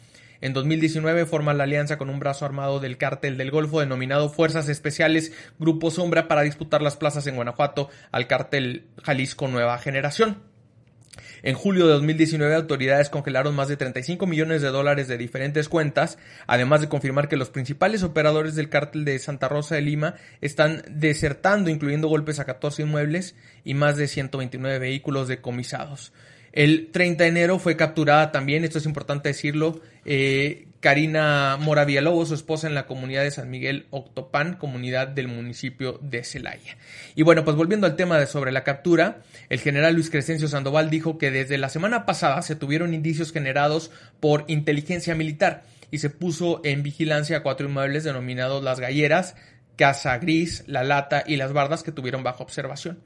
En 0.43 0.51
2019 0.51 1.25
forma 1.25 1.53
la 1.53 1.63
alianza 1.63 1.97
con 1.97 2.09
un 2.09 2.19
brazo 2.19 2.43
armado 2.43 2.81
del 2.81 2.97
cártel 2.97 3.37
del 3.37 3.49
Golfo 3.49 3.79
denominado 3.79 4.29
Fuerzas 4.29 4.67
Especiales 4.67 5.31
Grupo 5.57 5.89
Sombra 5.89 6.27
para 6.27 6.41
disputar 6.41 6.81
las 6.81 6.97
plazas 6.97 7.25
en 7.27 7.37
Guanajuato 7.37 7.89
al 8.11 8.27
cártel 8.27 8.87
Jalisco 9.01 9.47
Nueva 9.47 9.77
Generación. 9.77 10.39
En 11.43 11.55
julio 11.55 11.87
de 11.87 11.93
2019, 11.93 12.55
autoridades 12.55 13.09
congelaron 13.09 13.55
más 13.55 13.69
de 13.69 13.77
35 13.77 14.27
millones 14.27 14.61
de 14.61 14.67
dólares 14.67 15.07
de 15.07 15.17
diferentes 15.17 15.69
cuentas, 15.69 16.17
además 16.45 16.81
de 16.81 16.89
confirmar 16.89 17.29
que 17.29 17.37
los 17.37 17.49
principales 17.49 18.03
operadores 18.03 18.55
del 18.55 18.67
cártel 18.67 19.05
de 19.05 19.19
Santa 19.19 19.47
Rosa 19.47 19.75
de 19.75 19.81
Lima 19.81 20.15
están 20.41 20.83
desertando, 20.89 21.69
incluyendo 21.69 22.09
golpes 22.09 22.41
a 22.41 22.45
14 22.45 22.81
inmuebles 22.81 23.37
y 23.63 23.75
más 23.75 23.95
de 23.95 24.09
129 24.09 24.77
vehículos 24.79 25.29
decomisados. 25.29 26.11
El 26.53 26.91
30 26.91 27.23
de 27.23 27.29
enero 27.31 27.57
fue 27.57 27.75
capturada 27.75 28.31
también, 28.31 28.63
esto 28.63 28.77
es 28.77 28.85
importante 28.85 29.29
decirlo, 29.29 29.81
eh, 30.05 30.67
Karina 30.81 31.57
Mora 31.59 31.83
Villalobos, 31.83 32.27
su 32.27 32.35
esposa 32.35 32.67
en 32.67 32.75
la 32.75 32.85
comunidad 32.85 33.23
de 33.23 33.31
San 33.31 33.49
Miguel 33.49 33.87
Octopán, 33.89 34.57
comunidad 34.57 35.07
del 35.07 35.29
municipio 35.29 35.97
de 36.03 36.23
Celaya. 36.23 36.77
Y 37.15 37.23
bueno, 37.23 37.43
pues 37.43 37.55
volviendo 37.55 37.87
al 37.87 37.95
tema 37.95 38.19
de 38.19 38.27
sobre 38.27 38.51
la 38.51 38.63
captura, 38.63 39.23
el 39.49 39.61
general 39.61 39.95
Luis 39.95 40.11
Crescencio 40.11 40.47
Sandoval 40.47 40.91
dijo 40.91 41.17
que 41.17 41.31
desde 41.31 41.57
la 41.57 41.69
semana 41.69 42.05
pasada 42.05 42.41
se 42.43 42.55
tuvieron 42.55 42.93
indicios 42.93 43.31
generados 43.31 43.89
por 44.19 44.45
inteligencia 44.47 45.15
militar 45.15 45.63
y 45.89 45.99
se 45.99 46.11
puso 46.11 46.61
en 46.63 46.83
vigilancia 46.83 47.41
cuatro 47.41 47.67
inmuebles 47.67 48.03
denominados 48.03 48.63
Las 48.63 48.79
Galleras, 48.79 49.35
Casa 49.75 50.17
Gris, 50.19 50.65
La 50.67 50.83
Lata 50.83 51.23
y 51.25 51.37
Las 51.37 51.51
Bardas 51.51 51.81
que 51.81 51.91
tuvieron 51.91 52.23
bajo 52.23 52.43
observación. 52.43 52.99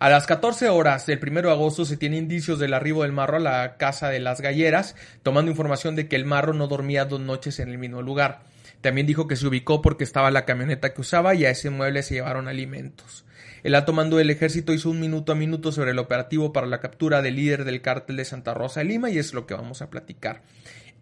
A 0.00 0.08
las 0.08 0.26
14 0.26 0.70
horas 0.70 1.04
del 1.04 1.20
1 1.22 1.42
de 1.42 1.50
agosto 1.50 1.84
se 1.84 1.98
tiene 1.98 2.16
indicios 2.16 2.58
del 2.58 2.72
arribo 2.72 3.02
del 3.02 3.12
marro 3.12 3.36
a 3.36 3.40
la 3.40 3.76
casa 3.76 4.08
de 4.08 4.18
las 4.18 4.40
galleras, 4.40 4.96
tomando 5.22 5.50
información 5.50 5.94
de 5.94 6.08
que 6.08 6.16
el 6.16 6.24
marro 6.24 6.54
no 6.54 6.68
dormía 6.68 7.04
dos 7.04 7.20
noches 7.20 7.58
en 7.58 7.68
el 7.68 7.76
mismo 7.76 8.00
lugar. 8.00 8.40
También 8.80 9.06
dijo 9.06 9.28
que 9.28 9.36
se 9.36 9.46
ubicó 9.46 9.82
porque 9.82 10.04
estaba 10.04 10.30
la 10.30 10.46
camioneta 10.46 10.94
que 10.94 11.02
usaba 11.02 11.34
y 11.34 11.44
a 11.44 11.50
ese 11.50 11.68
mueble 11.68 12.02
se 12.02 12.14
llevaron 12.14 12.48
alimentos. 12.48 13.26
El 13.62 13.74
alto 13.74 13.92
mando 13.92 14.16
del 14.16 14.30
ejército 14.30 14.72
hizo 14.72 14.88
un 14.88 15.00
minuto 15.00 15.32
a 15.32 15.34
minuto 15.34 15.70
sobre 15.70 15.90
el 15.90 15.98
operativo 15.98 16.50
para 16.50 16.66
la 16.66 16.80
captura 16.80 17.20
del 17.20 17.36
líder 17.36 17.64
del 17.64 17.82
cártel 17.82 18.16
de 18.16 18.24
Santa 18.24 18.54
Rosa 18.54 18.80
de 18.80 18.86
Lima 18.86 19.10
y 19.10 19.18
es 19.18 19.34
lo 19.34 19.46
que 19.46 19.52
vamos 19.52 19.82
a 19.82 19.90
platicar. 19.90 20.40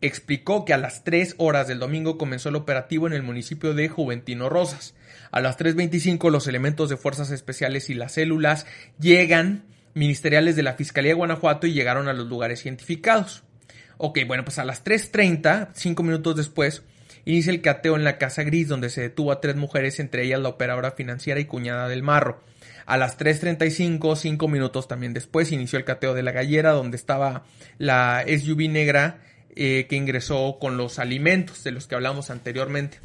Explicó 0.01 0.65
que 0.65 0.75
a 0.75 0.79
las 0.79 1.05
3 1.05 1.37
horas 1.39 1.69
del 1.69 1.79
domingo 1.79 2.19
comenzó 2.19 2.49
el 2.49 2.57
operativo 2.57 3.07
en 3.07 3.13
el 3.13 3.23
municipio 3.23 3.75
de 3.75 3.89
Juventino 3.89 4.49
Rosas. 4.49 4.95
A 5.31 5.41
las 5.41 5.59
3.25 5.59 6.31
los 6.31 6.47
elementos 6.47 6.89
de 6.89 6.97
fuerzas 6.97 7.31
especiales 7.31 7.91
y 7.91 7.95
las 7.95 8.13
células 8.13 8.67
llegan 8.99 9.65
ministeriales 9.95 10.57
de 10.57 10.63
la 10.63 10.75
Fiscalía 10.75 11.11
de 11.11 11.17
Guanajuato 11.17 11.67
y 11.67 11.73
llegaron 11.73 12.09
a 12.09 12.13
los 12.13 12.29
lugares 12.29 12.65
identificados. 12.65 13.43
Ok, 13.99 14.21
bueno, 14.27 14.45
pues 14.45 14.59
a 14.59 14.65
las 14.65 14.85
3.30, 14.85 15.71
cinco 15.75 16.03
minutos 16.05 16.37
después, 16.37 16.83
inicia 17.25 17.51
el 17.51 17.61
cateo 17.61 17.97
en 17.97 18.05
la 18.05 18.17
Casa 18.17 18.45
Gris, 18.45 18.69
donde 18.69 18.91
se 18.91 19.03
detuvo 19.03 19.33
a 19.33 19.41
tres 19.41 19.57
mujeres, 19.57 19.99
entre 19.99 20.25
ellas 20.25 20.41
la 20.41 20.51
operadora 20.51 20.93
financiera 20.93 21.41
y 21.41 21.47
cuñada 21.47 21.89
del 21.89 22.05
Marro. 22.05 22.43
A 22.87 22.97
las 22.97 23.19
3.35, 23.19 24.17
cinco 24.17 24.49
minutos 24.49 24.89
también 24.89 25.15
después, 25.15 25.53
inició 25.53 25.79
el 25.79 25.85
cateo 25.85 26.15
de 26.15 26.23
la 26.23 26.33
gallera, 26.33 26.71
donde 26.71 26.97
estaba 26.97 27.45
la 27.77 28.25
SUV 28.27 28.69
negra 28.71 29.19
eh, 29.57 29.87
que 29.89 29.97
ingresó 29.97 30.59
con 30.61 30.77
los 30.77 31.01
alimentos 31.01 31.65
de 31.65 31.73
los 31.73 31.89
que 31.89 31.97
hablamos 31.97 32.31
anteriormente. 32.31 33.01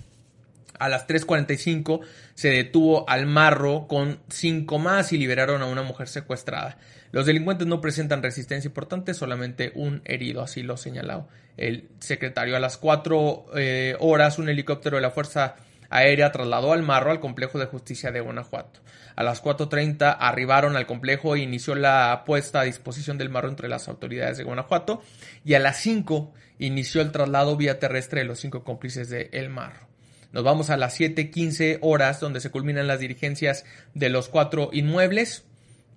A 0.84 0.90
las 0.90 1.08
3.45 1.08 2.02
se 2.34 2.50
detuvo 2.50 3.10
al 3.10 3.26
marro 3.26 3.88
con 3.88 4.20
cinco 4.28 4.80
más 4.80 5.14
y 5.14 5.18
liberaron 5.18 5.62
a 5.62 5.66
una 5.66 5.82
mujer 5.82 6.10
secuestrada. 6.10 6.78
Los 7.14 7.26
delincuentes 7.26 7.68
no 7.68 7.80
presentan 7.80 8.22
resistencia 8.22 8.68
importante, 8.68 9.14
solamente 9.14 9.72
un 9.76 10.02
herido, 10.04 10.42
así 10.42 10.62
lo 10.62 10.76
señaló 10.76 11.30
el 11.56 11.88
secretario. 12.00 12.58
A 12.58 12.60
las 12.60 12.78
4 12.78 13.46
eh, 13.56 13.96
horas, 14.02 14.40
un 14.40 14.50
helicóptero 14.50 14.98
de 14.98 15.04
la 15.04 15.12
Fuerza 15.12 15.56
Aérea 15.90 16.34
trasladó 16.34 16.74
al 16.74 16.84
marro 16.84 17.12
al 17.12 17.22
complejo 17.22 17.60
de 17.60 17.68
justicia 17.68 18.12
de 18.12 18.20
Guanajuato. 18.20 18.82
A 19.16 19.24
las 19.24 19.42
4.30 19.42 20.18
arribaron 20.20 20.76
al 20.76 20.86
complejo 20.86 21.36
e 21.36 21.40
inició 21.40 21.76
la 21.76 22.24
puesta 22.26 22.60
a 22.60 22.64
disposición 22.64 23.18
del 23.18 23.30
marro 23.30 23.48
entre 23.48 23.70
las 23.70 23.88
autoridades 23.88 24.38
de 24.38 24.44
Guanajuato 24.44 25.02
y 25.46 25.54
a 25.54 25.60
las 25.60 25.78
5 25.78 26.34
inició 26.60 27.02
el 27.02 27.14
traslado 27.14 27.56
vía 27.56 27.80
terrestre 27.80 28.20
de 28.20 28.26
los 28.26 28.40
cinco 28.40 28.66
cómplices 28.66 29.10
de 29.10 29.30
El 29.32 29.50
Marro. 29.50 29.93
Nos 30.34 30.44
vamos 30.44 30.72
a 30.72 30.78
las 30.78 31.00
7:15 31.00 31.78
horas 31.82 32.20
donde 32.20 32.42
se 32.42 32.50
culminan 32.50 32.88
las 32.88 33.00
dirigencias 33.00 33.66
de 33.94 34.10
los 34.10 34.30
cuatro 34.30 34.72
inmuebles 34.74 35.46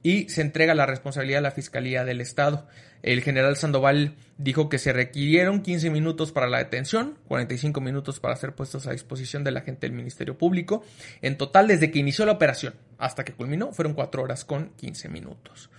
y 0.02 0.28
se 0.28 0.42
entrega 0.42 0.74
la 0.74 0.84
responsabilidad 0.84 1.38
a 1.38 1.42
la 1.42 1.50
Fiscalía 1.50 2.04
del 2.04 2.20
Estado. 2.20 2.68
El 3.02 3.22
general 3.22 3.56
Sandoval 3.56 4.14
dijo 4.36 4.68
que 4.68 4.78
se 4.78 4.92
requirieron 4.92 5.62
15 5.62 5.88
minutos 5.90 6.32
para 6.32 6.48
la 6.48 6.58
detención, 6.58 7.18
45 7.28 7.80
minutos 7.80 8.20
para 8.20 8.36
ser 8.36 8.54
puestos 8.54 8.86
a 8.86 8.92
disposición 8.92 9.42
de 9.42 9.52
la 9.52 9.62
gente 9.62 9.86
del 9.86 9.96
Ministerio 9.96 10.36
Público. 10.36 10.84
En 11.22 11.38
total, 11.38 11.66
desde 11.66 11.90
que 11.90 11.98
inició 11.98 12.26
la 12.26 12.32
operación 12.32 12.74
hasta 12.98 13.24
que 13.24 13.32
culminó, 13.32 13.72
fueron 13.72 13.94
4 13.94 14.22
horas 14.22 14.44
con 14.44 14.70
15 14.76 15.08
minutos. 15.08 15.70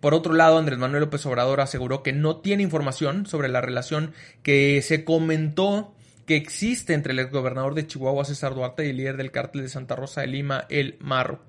Por 0.00 0.14
otro 0.14 0.34
lado, 0.34 0.58
Andrés 0.58 0.78
Manuel 0.78 1.02
López 1.02 1.24
Obrador 1.26 1.60
aseguró 1.60 2.02
que 2.02 2.12
no 2.12 2.38
tiene 2.38 2.64
información 2.64 3.26
sobre 3.26 3.48
la 3.48 3.60
relación 3.60 4.14
que 4.42 4.82
se 4.82 5.04
comentó 5.04 5.94
que 6.26 6.36
existe 6.36 6.94
entre 6.94 7.12
el 7.12 7.18
exgobernador 7.18 7.74
de 7.74 7.86
Chihuahua, 7.86 8.24
César 8.24 8.54
Duarte, 8.54 8.86
y 8.86 8.90
el 8.90 8.96
líder 8.96 9.16
del 9.16 9.30
cártel 9.30 9.62
de 9.62 9.68
Santa 9.68 9.96
Rosa 9.96 10.20
de 10.20 10.28
Lima, 10.28 10.66
el 10.68 10.96
Marro. 11.00 11.40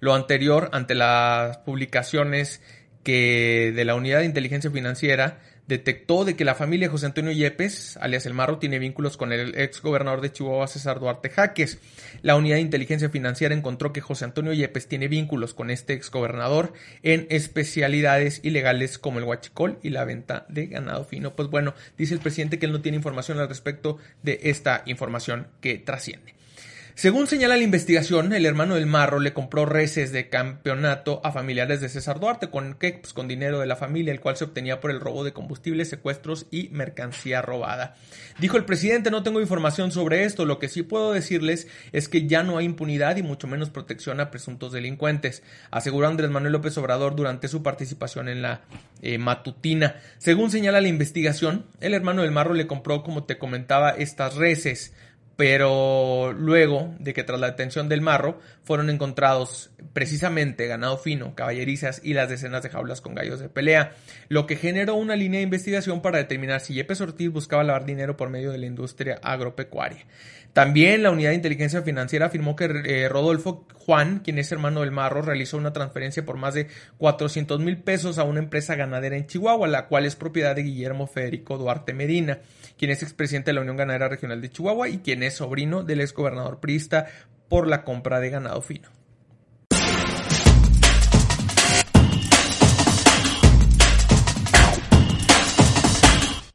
Lo 0.00 0.14
anterior, 0.14 0.70
ante 0.72 0.94
las 0.94 1.58
publicaciones 1.58 2.62
que 3.02 3.72
de 3.74 3.84
la 3.84 3.94
Unidad 3.94 4.20
de 4.20 4.26
Inteligencia 4.26 4.70
Financiera 4.70 5.40
detectó 5.66 6.24
de 6.24 6.36
que 6.36 6.44
la 6.44 6.54
familia 6.54 6.88
José 6.88 7.06
Antonio 7.06 7.32
Yepes, 7.32 7.96
alias 7.98 8.26
El 8.26 8.34
Marro, 8.34 8.58
tiene 8.58 8.78
vínculos 8.78 9.16
con 9.16 9.32
el 9.32 9.58
ex 9.58 9.80
gobernador 9.82 10.20
de 10.20 10.32
Chihuahua, 10.32 10.66
César 10.66 11.00
Duarte 11.00 11.30
Jaques. 11.30 11.78
La 12.22 12.36
unidad 12.36 12.56
de 12.56 12.62
inteligencia 12.62 13.08
financiera 13.08 13.54
encontró 13.54 13.92
que 13.92 14.00
José 14.00 14.24
Antonio 14.24 14.52
Yepes 14.52 14.88
tiene 14.88 15.08
vínculos 15.08 15.54
con 15.54 15.70
este 15.70 15.92
ex 15.94 16.10
gobernador 16.10 16.72
en 17.02 17.26
especialidades 17.30 18.40
ilegales 18.42 18.98
como 18.98 19.18
el 19.18 19.24
huachicol 19.24 19.78
y 19.82 19.90
la 19.90 20.04
venta 20.04 20.46
de 20.48 20.66
ganado 20.66 21.04
fino. 21.04 21.36
Pues 21.36 21.48
bueno, 21.48 21.74
dice 21.96 22.14
el 22.14 22.20
presidente 22.20 22.58
que 22.58 22.66
él 22.66 22.72
no 22.72 22.80
tiene 22.80 22.96
información 22.96 23.38
al 23.38 23.48
respecto 23.48 23.98
de 24.22 24.40
esta 24.44 24.82
información 24.86 25.46
que 25.60 25.78
trasciende. 25.78 26.39
Según 27.00 27.26
señala 27.26 27.56
la 27.56 27.62
investigación, 27.62 28.34
el 28.34 28.44
hermano 28.44 28.74
del 28.74 28.84
Marro 28.84 29.20
le 29.20 29.32
compró 29.32 29.64
reses 29.64 30.12
de 30.12 30.28
campeonato 30.28 31.22
a 31.24 31.32
familiares 31.32 31.80
de 31.80 31.88
César 31.88 32.20
Duarte 32.20 32.50
con, 32.50 32.76
pues, 32.78 33.14
con 33.14 33.26
dinero 33.26 33.58
de 33.58 33.66
la 33.66 33.76
familia, 33.76 34.12
el 34.12 34.20
cual 34.20 34.36
se 34.36 34.44
obtenía 34.44 34.80
por 34.80 34.90
el 34.90 35.00
robo 35.00 35.24
de 35.24 35.32
combustibles, 35.32 35.88
secuestros 35.88 36.46
y 36.50 36.68
mercancía 36.72 37.40
robada. 37.40 37.96
Dijo 38.38 38.58
el 38.58 38.66
presidente, 38.66 39.10
no 39.10 39.22
tengo 39.22 39.40
información 39.40 39.92
sobre 39.92 40.24
esto, 40.24 40.44
lo 40.44 40.58
que 40.58 40.68
sí 40.68 40.82
puedo 40.82 41.14
decirles 41.14 41.68
es 41.92 42.10
que 42.10 42.26
ya 42.26 42.42
no 42.42 42.58
hay 42.58 42.66
impunidad 42.66 43.16
y 43.16 43.22
mucho 43.22 43.46
menos 43.46 43.70
protección 43.70 44.20
a 44.20 44.30
presuntos 44.30 44.70
delincuentes, 44.70 45.42
aseguró 45.70 46.06
Andrés 46.06 46.28
Manuel 46.28 46.52
López 46.52 46.76
Obrador 46.76 47.16
durante 47.16 47.48
su 47.48 47.62
participación 47.62 48.28
en 48.28 48.42
la 48.42 48.60
eh, 49.00 49.16
matutina. 49.16 49.96
Según 50.18 50.50
señala 50.50 50.82
la 50.82 50.88
investigación, 50.88 51.64
el 51.80 51.94
hermano 51.94 52.20
del 52.20 52.30
Marro 52.30 52.52
le 52.52 52.66
compró, 52.66 53.02
como 53.02 53.24
te 53.24 53.38
comentaba, 53.38 53.88
estas 53.88 54.34
reses 54.34 54.92
pero 55.40 56.34
luego 56.34 56.94
de 56.98 57.14
que 57.14 57.24
tras 57.24 57.40
la 57.40 57.46
detención 57.46 57.88
del 57.88 58.02
marro 58.02 58.38
fueron 58.62 58.90
encontrados 58.90 59.70
precisamente 59.94 60.66
ganado 60.66 60.98
fino, 60.98 61.34
caballerizas 61.34 62.02
y 62.04 62.12
las 62.12 62.28
decenas 62.28 62.62
de 62.62 62.68
jaulas 62.68 63.00
con 63.00 63.14
gallos 63.14 63.40
de 63.40 63.48
pelea, 63.48 63.94
lo 64.28 64.46
que 64.46 64.56
generó 64.56 64.96
una 64.96 65.16
línea 65.16 65.38
de 65.38 65.44
investigación 65.44 66.02
para 66.02 66.18
determinar 66.18 66.60
si 66.60 66.74
Yepes 66.74 67.00
Ortiz 67.00 67.30
buscaba 67.30 67.64
lavar 67.64 67.86
dinero 67.86 68.18
por 68.18 68.28
medio 68.28 68.52
de 68.52 68.58
la 68.58 68.66
industria 68.66 69.18
agropecuaria. 69.22 70.04
También 70.52 71.04
la 71.04 71.12
unidad 71.12 71.30
de 71.30 71.36
inteligencia 71.36 71.82
financiera 71.82 72.26
afirmó 72.26 72.56
que 72.56 72.64
eh, 72.64 73.08
Rodolfo 73.08 73.66
Juan, 73.74 74.18
quien 74.18 74.38
es 74.38 74.50
hermano 74.50 74.80
del 74.80 74.90
Marro, 74.90 75.22
realizó 75.22 75.56
una 75.56 75.72
transferencia 75.72 76.24
por 76.24 76.38
más 76.38 76.54
de 76.54 76.66
400 76.98 77.60
mil 77.60 77.78
pesos 77.78 78.18
a 78.18 78.24
una 78.24 78.40
empresa 78.40 78.74
ganadera 78.74 79.16
en 79.16 79.28
Chihuahua, 79.28 79.68
la 79.68 79.86
cual 79.86 80.06
es 80.06 80.16
propiedad 80.16 80.56
de 80.56 80.64
Guillermo 80.64 81.06
Federico 81.06 81.56
Duarte 81.56 81.94
Medina, 81.94 82.40
quien 82.76 82.90
es 82.90 83.04
expresidente 83.04 83.50
de 83.50 83.54
la 83.54 83.60
Unión 83.60 83.76
Ganadera 83.76 84.08
Regional 84.08 84.40
de 84.40 84.50
Chihuahua 84.50 84.88
y 84.88 84.98
quien 84.98 85.22
es 85.22 85.29
sobrino 85.30 85.82
del 85.82 86.00
exgobernador 86.00 86.60
priista 86.60 87.06
por 87.48 87.66
la 87.66 87.84
compra 87.84 88.20
de 88.20 88.30
ganado 88.30 88.62
fino. 88.62 88.88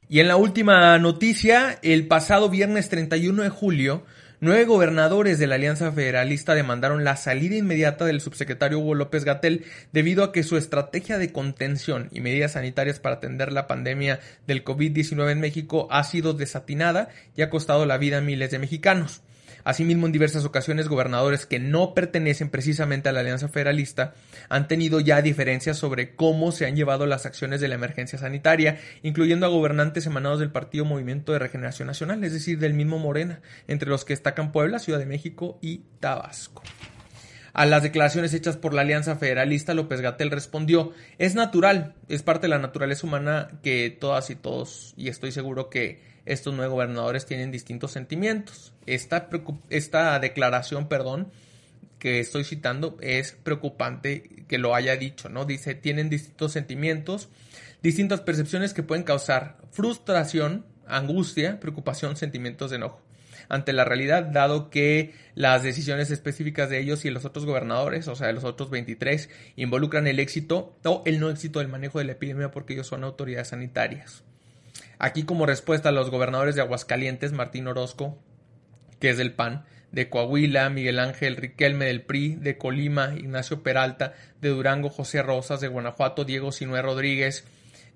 Y 0.07 0.19
en 0.21 0.27
la 0.27 0.37
última 0.37 0.97
noticia, 0.97 1.77
el 1.81 2.07
pasado 2.07 2.49
viernes 2.49 2.87
31 2.87 3.43
de 3.43 3.49
julio, 3.49 4.05
nueve 4.39 4.65
gobernadores 4.65 5.39
de 5.39 5.47
la 5.47 5.55
Alianza 5.55 5.91
Federalista 5.91 6.55
demandaron 6.55 7.03
la 7.03 7.15
salida 7.15 7.55
inmediata 7.55 8.05
del 8.05 8.21
subsecretario 8.21 8.79
Hugo 8.79 8.95
López 8.95 9.23
Gatel 9.23 9.65
debido 9.91 10.23
a 10.23 10.31
que 10.31 10.43
su 10.43 10.57
estrategia 10.57 11.17
de 11.17 11.31
contención 11.31 12.09
y 12.11 12.21
medidas 12.21 12.53
sanitarias 12.53 12.99
para 12.99 13.15
atender 13.15 13.51
la 13.51 13.67
pandemia 13.67 14.19
del 14.47 14.63
COVID-19 14.63 15.31
en 15.31 15.39
México 15.39 15.87
ha 15.91 16.03
sido 16.03 16.33
desatinada 16.33 17.09
y 17.35 17.41
ha 17.41 17.49
costado 17.49 17.85
la 17.85 17.97
vida 17.97 18.17
a 18.17 18.21
miles 18.21 18.51
de 18.51 18.59
mexicanos. 18.59 19.21
Asimismo, 19.65 20.05
en 20.05 20.11
diversas 20.11 20.45
ocasiones, 20.45 20.87
gobernadores 20.87 21.45
que 21.47 21.59
no 21.59 21.93
pertenecen 21.95 22.49
precisamente 22.49 23.09
a 23.09 23.11
la 23.11 23.21
Alianza 23.21 23.49
Federalista 23.49 24.13
han 24.47 24.67
tenido 24.67 24.99
ya 24.99 25.23
diferencias 25.23 25.77
sobre 25.77 26.15
cómo 26.15 26.51
se 26.51 26.67
han 26.67 26.75
llevado 26.75 27.07
las 27.07 27.25
acciones 27.25 27.59
de 27.59 27.67
la 27.67 27.75
emergencia 27.75 28.19
sanitaria, 28.19 28.79
incluyendo 29.01 29.47
a 29.47 29.49
gobernantes 29.49 30.05
emanados 30.05 30.39
del 30.39 30.51
Partido 30.51 30.85
Movimiento 30.85 31.33
de 31.33 31.39
Regeneración 31.39 31.87
Nacional, 31.87 32.23
es 32.23 32.31
decir, 32.31 32.59
del 32.59 32.75
mismo 32.75 32.99
Morena, 32.99 33.41
entre 33.67 33.89
los 33.89 34.05
que 34.05 34.13
destacan 34.13 34.51
Puebla, 34.51 34.77
Ciudad 34.79 34.99
de 34.99 35.07
México 35.07 35.57
y 35.61 35.81
Tabasco. 35.99 36.61
A 37.55 37.65
las 37.65 37.83
declaraciones 37.83 38.33
hechas 38.33 38.57
por 38.57 38.73
la 38.73 38.81
Alianza 38.81 39.15
Federalista, 39.15 39.73
López 39.73 40.01
Gatel 40.01 40.29
respondió, 40.29 40.91
es 41.19 41.35
natural, 41.35 41.95
es 42.09 42.21
parte 42.21 42.47
de 42.47 42.49
la 42.49 42.59
naturaleza 42.59 43.07
humana 43.07 43.47
que 43.63 43.89
todas 43.97 44.29
y 44.29 44.35
todos, 44.35 44.93
y 44.97 45.07
estoy 45.07 45.31
seguro 45.31 45.69
que 45.69 46.01
estos 46.25 46.53
nueve 46.53 46.73
gobernadores 46.73 47.25
tienen 47.25 47.51
distintos 47.51 47.93
sentimientos. 47.93 48.73
Esta, 48.85 49.29
esta 49.69 50.19
declaración, 50.19 50.89
perdón, 50.89 51.31
que 51.97 52.19
estoy 52.19 52.43
citando 52.43 52.97
es 52.99 53.31
preocupante 53.31 54.43
que 54.49 54.57
lo 54.57 54.75
haya 54.75 54.97
dicho, 54.97 55.29
¿no? 55.29 55.45
Dice, 55.45 55.75
tienen 55.75 56.09
distintos 56.09 56.51
sentimientos, 56.51 57.29
distintas 57.81 58.19
percepciones 58.19 58.73
que 58.73 58.83
pueden 58.83 59.05
causar 59.05 59.59
frustración, 59.71 60.65
angustia, 60.85 61.61
preocupación, 61.61 62.17
sentimientos 62.17 62.71
de 62.71 62.75
enojo 62.75 63.04
ante 63.49 63.73
la 63.73 63.85
realidad, 63.85 64.23
dado 64.23 64.69
que 64.69 65.13
las 65.35 65.63
decisiones 65.63 66.11
específicas 66.11 66.69
de 66.69 66.79
ellos 66.79 67.05
y 67.05 67.09
los 67.09 67.25
otros 67.25 67.45
gobernadores, 67.45 68.07
o 68.07 68.15
sea, 68.15 68.27
de 68.27 68.33
los 68.33 68.43
otros 68.43 68.69
23, 68.69 69.29
involucran 69.55 70.07
el 70.07 70.19
éxito 70.19 70.75
o 70.83 71.03
el 71.05 71.19
no 71.19 71.29
éxito 71.29 71.59
del 71.59 71.67
manejo 71.67 71.99
de 71.99 72.05
la 72.05 72.13
epidemia 72.13 72.51
porque 72.51 72.73
ellos 72.73 72.87
son 72.87 73.03
autoridades 73.03 73.49
sanitarias. 73.49 74.23
Aquí 74.97 75.23
como 75.23 75.45
respuesta 75.45 75.89
a 75.89 75.91
los 75.91 76.09
gobernadores 76.09 76.55
de 76.55 76.61
Aguascalientes, 76.61 77.33
Martín 77.33 77.67
Orozco, 77.67 78.17
que 78.99 79.09
es 79.09 79.17
del 79.17 79.33
PAN, 79.33 79.65
de 79.91 80.09
Coahuila, 80.09 80.69
Miguel 80.69 80.99
Ángel 80.99 81.37
Riquelme 81.37 81.85
del 81.85 82.01
PRI, 82.01 82.35
de 82.35 82.57
Colima, 82.57 83.13
Ignacio 83.15 83.63
Peralta, 83.63 84.13
de 84.41 84.49
Durango, 84.49 84.89
José 84.89 85.21
Rosas, 85.21 85.61
de 85.61 85.67
Guanajuato, 85.67 86.25
Diego 86.25 86.51
Sinué 86.51 86.81
Rodríguez, 86.81 87.45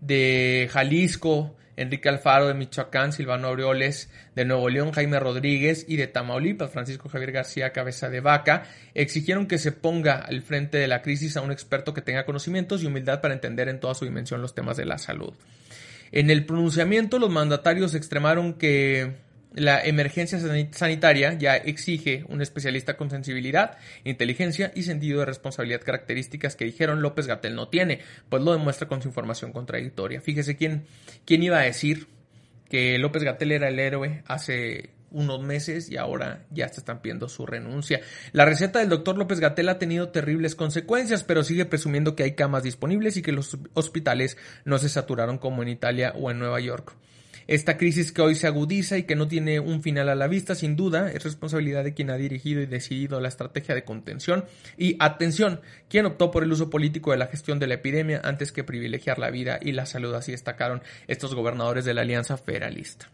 de 0.02 0.70
Jalisco, 0.72 1.56
Enrique 1.80 2.10
Alfaro, 2.10 2.48
de 2.48 2.54
Michoacán, 2.54 3.14
Silvano 3.14 3.48
Aureoles, 3.48 4.12
de 4.36 4.44
Nuevo 4.44 4.70
León, 4.70 4.92
Jaime 4.92 5.18
Rodríguez 5.18 5.86
y 5.88 5.96
de 5.96 6.08
Tamaulipas, 6.08 6.72
Francisco 6.72 7.08
Javier 7.08 7.32
García 7.32 7.72
Cabeza 7.72 8.10
de 8.10 8.20
Vaca, 8.20 8.64
exigieron 8.94 9.48
que 9.48 9.58
se 9.58 9.72
ponga 9.72 10.16
al 10.16 10.42
frente 10.42 10.78
de 10.78 10.88
la 10.88 11.02
crisis 11.02 11.38
a 11.38 11.42
un 11.42 11.54
experto 11.54 11.94
que 11.94 12.02
tenga 12.02 12.26
conocimientos 12.26 12.84
y 12.84 12.88
humildad 12.88 13.22
para 13.22 13.34
entender 13.34 13.70
en 13.70 13.80
toda 13.80 13.96
su 13.96 14.04
dimensión 14.04 14.42
los 14.42 14.54
temas 14.54 14.76
de 14.76 14.86
la 14.86 14.98
salud. 14.98 15.34
En 16.12 16.30
el 16.30 16.46
pronunciamiento, 16.46 17.18
los 17.18 17.30
mandatarios 17.30 17.96
extremaron 17.96 18.56
que 18.56 19.14
la 19.54 19.84
emergencia 19.84 20.40
sanitaria 20.72 21.34
ya 21.34 21.56
exige 21.56 22.24
un 22.28 22.42
especialista 22.42 22.98
con 22.98 23.10
sensibilidad, 23.10 23.78
inteligencia 24.04 24.72
y 24.76 24.84
sentido 24.84 25.20
de 25.20 25.26
responsabilidad, 25.26 25.82
características 25.82 26.56
que 26.56 26.66
dijeron 26.66 27.02
López 27.02 27.28
Gatel 27.28 27.56
no 27.56 27.68
tiene, 27.68 28.02
pues 28.30 28.44
lo 28.44 28.52
demuestra 28.52 28.88
con 28.88 29.02
su 29.02 29.08
información 29.08 29.52
contradictoria. 29.52 30.22
Fíjese 30.22 30.56
quién, 30.56 30.86
quién 31.26 31.42
iba 31.42 31.60
a 31.60 31.64
decir 31.64 32.08
que 32.70 32.98
López 33.00 33.24
Gatel 33.24 33.52
era 33.52 33.70
el 33.70 33.80
héroe 33.80 34.24
hace 34.28 34.92
unos 35.12 35.42
meses 35.42 35.90
y 35.90 35.98
ahora 35.98 36.46
ya 36.52 36.70
se 36.70 36.82
están 36.82 37.02
pidiendo 37.02 37.28
su 37.30 37.48
renuncia. 37.48 38.02
La 38.32 38.46
receta 38.46 38.80
del 38.80 38.90
doctor 38.90 39.18
López 39.18 39.40
Gatel 39.40 39.70
ha 39.70 39.80
tenido 39.80 40.10
terribles 40.10 40.54
consecuencias, 40.54 41.24
pero 41.24 41.44
sigue 41.44 41.66
presumiendo 41.66 42.16
que 42.16 42.22
hay 42.22 42.34
camas 42.34 42.62
disponibles 42.62 43.18
y 43.18 43.24
que 43.24 43.32
los 43.32 43.58
hospitales 43.74 44.38
no 44.66 44.78
se 44.78 44.90
saturaron 44.90 45.40
como 45.40 45.64
en 45.64 45.70
Italia 45.70 46.14
o 46.16 46.30
en 46.30 46.38
Nueva 46.38 46.60
York. 46.60 46.96
Esta 47.50 47.78
crisis 47.78 48.12
que 48.12 48.22
hoy 48.22 48.36
se 48.36 48.46
agudiza 48.46 49.00
y 49.00 49.04
que 49.06 49.16
no 49.16 49.28
tiene 49.28 49.60
un 49.60 49.82
final 49.82 50.08
a 50.10 50.14
la 50.14 50.28
vista, 50.28 50.54
sin 50.54 50.76
duda, 50.76 51.12
es 51.12 51.24
responsabilidad 51.24 51.84
de 51.84 51.96
quien 51.96 52.12
ha 52.12 52.16
dirigido 52.16 52.62
y 52.62 52.68
decidido 52.68 53.20
la 53.20 53.28
estrategia 53.28 53.74
de 53.74 53.84
contención 53.84 54.46
y 54.78 54.98
atención, 55.00 55.60
quien 55.90 56.06
optó 56.06 56.30
por 56.30 56.44
el 56.44 56.52
uso 56.52 56.70
político 56.70 57.10
de 57.10 57.18
la 57.18 57.26
gestión 57.26 57.58
de 57.58 57.66
la 57.66 57.74
epidemia 57.74 58.22
antes 58.24 58.52
que 58.52 58.64
privilegiar 58.64 59.18
la 59.18 59.32
vida 59.32 59.58
y 59.60 59.72
la 59.72 59.88
salud, 59.88 60.14
así 60.14 60.32
destacaron 60.32 60.84
estos 61.08 61.34
gobernadores 61.34 61.86
de 61.86 61.96
la 61.96 62.02
Alianza 62.02 62.38
Federalista. 62.38 63.10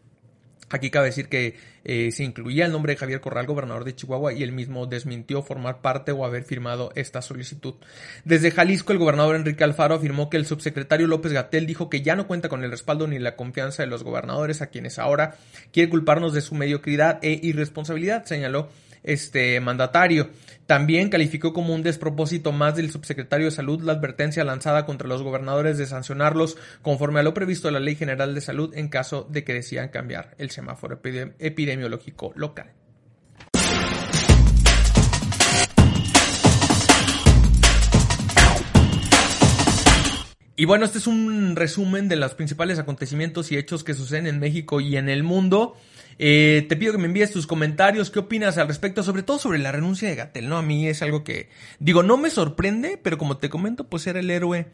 Aquí 0.70 0.90
cabe 0.90 1.08
decir 1.08 1.30
que 1.30 1.56
eh, 1.84 2.12
se 2.12 2.24
incluía 2.24 2.66
el 2.66 2.72
nombre 2.72 2.94
de 2.94 2.98
Javier 2.98 3.22
Corral, 3.22 3.46
gobernador 3.46 3.84
de 3.84 3.96
Chihuahua, 3.96 4.34
y 4.34 4.42
él 4.42 4.52
mismo 4.52 4.88
desmintió 4.88 5.44
formar 5.44 5.82
parte 5.82 6.12
o 6.12 6.26
haber 6.26 6.44
firmado 6.44 6.92
esta 6.96 7.22
solicitud. 7.22 7.76
Desde 8.24 8.50
Jalisco, 8.50 8.92
el 8.92 8.98
gobernador 8.98 9.36
Enrique 9.36 9.64
Alfaro 9.64 9.96
afirmó 9.96 10.30
que 10.30 10.38
el 10.38 10.48
subsecretario 10.48 11.06
López 11.06 11.34
Gatel 11.34 11.68
dijo 11.68 11.90
que 11.90 12.02
ya 12.02 12.16
no 12.16 12.26
cuenta 12.26 12.50
con 12.50 12.64
el 12.64 12.72
respaldo 12.72 13.06
ni 13.08 13.20
la 13.20 13.36
confianza 13.36 13.84
de 13.84 13.88
los 13.88 14.04
gobernadores, 14.04 14.64
a 14.64 14.68
quienes 14.68 14.98
ahora 14.98 15.36
quiere 15.72 15.90
culparnos 15.90 16.34
de 16.34 16.42
su 16.42 16.56
mediocridad 16.56 17.20
e 17.22 17.40
irresponsabilidad, 17.44 18.26
señaló 18.26 18.70
este 19.06 19.60
mandatario. 19.62 20.30
También 20.66 21.10
calificó 21.10 21.54
como 21.54 21.74
un 21.74 21.84
despropósito 21.84 22.52
más 22.52 22.76
del 22.76 22.92
subsecretario 22.92 23.46
de 23.46 23.52
Salud 23.52 23.82
la 23.82 23.94
advertencia 23.94 24.44
lanzada 24.44 24.86
contra 24.86 25.08
los 25.08 25.22
gobernadores 25.22 25.78
de 25.78 25.86
sancionarlos 25.86 26.58
conforme 26.82 27.20
a 27.20 27.24
lo 27.24 27.34
previsto 27.34 27.68
en 27.68 27.76
la 27.76 27.80
Ley 27.80 27.96
General 27.96 28.34
de 28.34 28.42
Salud 28.42 28.74
en 28.76 28.90
caso 28.90 29.28
de 29.30 29.44
que 29.44 29.54
decidan 29.54 29.90
cambiar 29.90 30.36
el 30.38 30.50
semáforo 30.50 31.00
epidemiológico 31.40 32.34
local. 32.36 32.72
Y 40.58 40.66
bueno, 40.66 40.86
este 40.86 41.00
es 41.00 41.08
un 41.08 41.56
resumen 41.56 42.08
de 42.08 42.16
los 42.16 42.34
principales 42.34 42.80
acontecimientos 42.80 43.52
y 43.52 43.58
hechos 43.58 43.84
que 43.84 43.94
suceden 43.94 44.26
en 44.26 44.40
México 44.40 44.80
y 44.80 44.96
en 44.96 45.10
el 45.10 45.22
mundo. 45.24 45.76
Eh, 46.18 46.66
te 46.70 46.78
pido 46.78 46.94
que 46.94 46.98
me 46.98 47.08
envíes 47.08 47.32
tus 47.32 47.46
comentarios, 47.46 48.10
qué 48.10 48.20
opinas 48.20 48.58
al 48.58 48.70
respecto, 48.70 49.04
sobre 49.04 49.24
todo 49.24 49.38
sobre 49.38 49.60
la 49.60 49.74
renuncia 49.74 50.08
de 50.08 50.16
Gatel, 50.16 50.48
¿no? 50.48 50.58
A 50.58 50.62
mí 50.62 50.88
es 50.88 51.02
algo 51.02 51.26
que, 51.26 51.50
digo, 51.80 52.04
no 52.04 52.16
me 52.16 52.30
sorprende, 52.30 52.98
pero 53.02 53.18
como 53.18 53.38
te 53.38 53.50
comento, 53.50 53.90
pues 53.90 54.08
era 54.08 54.22
el 54.22 54.32
héroe 54.32 54.68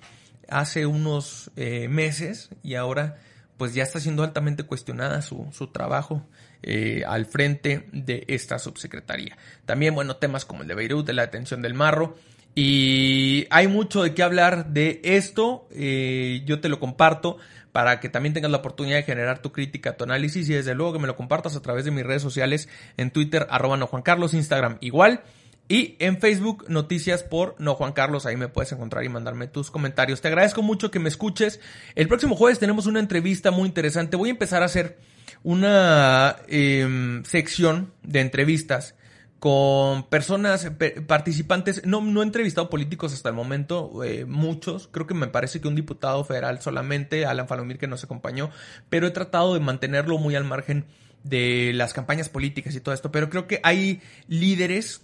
hace 0.48 0.86
unos 0.86 1.50
eh, 1.56 1.88
meses 1.88 2.50
y 2.62 2.76
ahora 2.76 3.18
pues 3.58 3.74
ya 3.74 3.84
está 3.84 4.00
siendo 4.00 4.24
altamente 4.24 4.64
cuestionada 4.64 5.22
su, 5.22 5.48
su 5.52 5.68
trabajo 5.68 6.28
eh, 6.64 7.04
al 7.08 7.26
frente 7.26 7.88
de 7.92 8.24
esta 8.28 8.60
subsecretaría. 8.60 9.38
También, 9.66 9.96
bueno, 9.96 10.18
temas 10.18 10.46
como 10.46 10.62
el 10.62 10.68
de 10.68 10.76
Beirut, 10.76 11.06
de 11.06 11.14
la 11.14 11.24
detención 11.24 11.62
del 11.62 11.74
marro. 11.74 12.18
Y 12.54 13.48
hay 13.50 13.68
mucho 13.68 14.04
de 14.04 14.14
qué 14.14 14.24
hablar 14.24 14.68
de 14.68 15.00
esto, 15.04 15.68
yo 15.72 16.60
te 16.60 16.70
lo 16.70 16.80
comparto 16.80 17.38
para 17.72 18.00
que 18.00 18.10
también 18.10 18.34
tengas 18.34 18.52
la 18.52 18.58
oportunidad 18.58 18.98
de 18.98 19.04
generar 19.04 19.42
tu 19.42 19.52
crítica, 19.52 19.96
tu 19.96 20.04
análisis 20.04 20.50
y 20.50 20.54
desde 20.54 20.76
luego 20.76 20.94
que 20.94 21.00
me 21.00 21.08
lo 21.08 21.16
compartas 21.16 21.56
a 21.56 21.62
través 21.62 21.86
de 21.86 21.92
mis 21.92 22.06
redes 22.06 22.22
sociales 22.22 22.68
en 22.98 23.12
Twitter, 23.12 23.48
arroba 23.50 23.78
no 23.78 23.88
Juan 23.88 24.02
Carlos, 24.02 24.34
Instagram 24.34 24.78
igual. 24.82 25.22
Y 25.70 25.96
en 26.00 26.20
Facebook, 26.20 26.66
noticias 26.68 27.24
por 27.24 27.56
No 27.58 27.76
Juan 27.76 27.94
Carlos, 27.94 28.26
ahí 28.26 28.36
me 28.36 28.50
puedes 28.50 28.74
encontrar 28.74 29.06
y 29.06 29.10
mandarme 29.10 29.48
tus 29.48 29.72
comentarios. 29.72 30.20
Te 30.20 30.28
agradezco 30.28 30.62
mucho 30.62 30.92
que 30.92 31.00
me 31.00 31.08
escuches. 31.08 31.62
El 31.96 32.10
próximo 32.10 32.36
jueves 32.36 32.60
tenemos 32.60 32.88
una 32.88 33.00
entrevista 33.00 33.52
muy 33.52 33.70
interesante. 33.70 34.18
Voy 34.18 34.28
a 34.28 34.32
empezar 34.32 34.64
a 34.64 34.66
hacer 34.66 34.98
una 35.44 36.36
em, 36.50 37.24
sección 37.24 37.94
de 38.04 38.20
entrevistas 38.20 38.96
con 39.42 40.04
personas, 40.04 40.70
participantes, 41.08 41.84
no, 41.84 42.00
no 42.00 42.22
he 42.22 42.26
entrevistado 42.26 42.70
políticos 42.70 43.12
hasta 43.12 43.30
el 43.30 43.34
momento, 43.34 44.04
eh, 44.04 44.26
muchos, 44.26 44.88
creo 44.92 45.08
que 45.08 45.16
me 45.16 45.26
parece 45.26 45.60
que 45.60 45.68
un 45.68 45.74
diputado 45.74 46.24
federal 46.24 46.62
solamente, 46.62 47.26
Alan 47.26 47.48
Falomir, 47.48 47.80
que 47.80 47.88
nos 47.88 48.04
acompañó, 48.04 48.52
pero 48.92 49.08
he 49.08 49.10
tratado 49.10 49.56
de 49.56 49.60
mantenerlo 49.60 50.20
muy 50.20 50.36
al 50.36 50.44
margen 50.44 50.86
de 51.24 51.72
las 51.74 51.92
campañas 51.92 52.30
políticas 52.30 52.76
y 52.76 52.82
todo 52.82 52.94
esto, 52.94 53.12
pero 53.12 53.32
creo 53.32 53.48
que 53.48 53.60
hay 53.64 54.00
líderes 54.28 55.02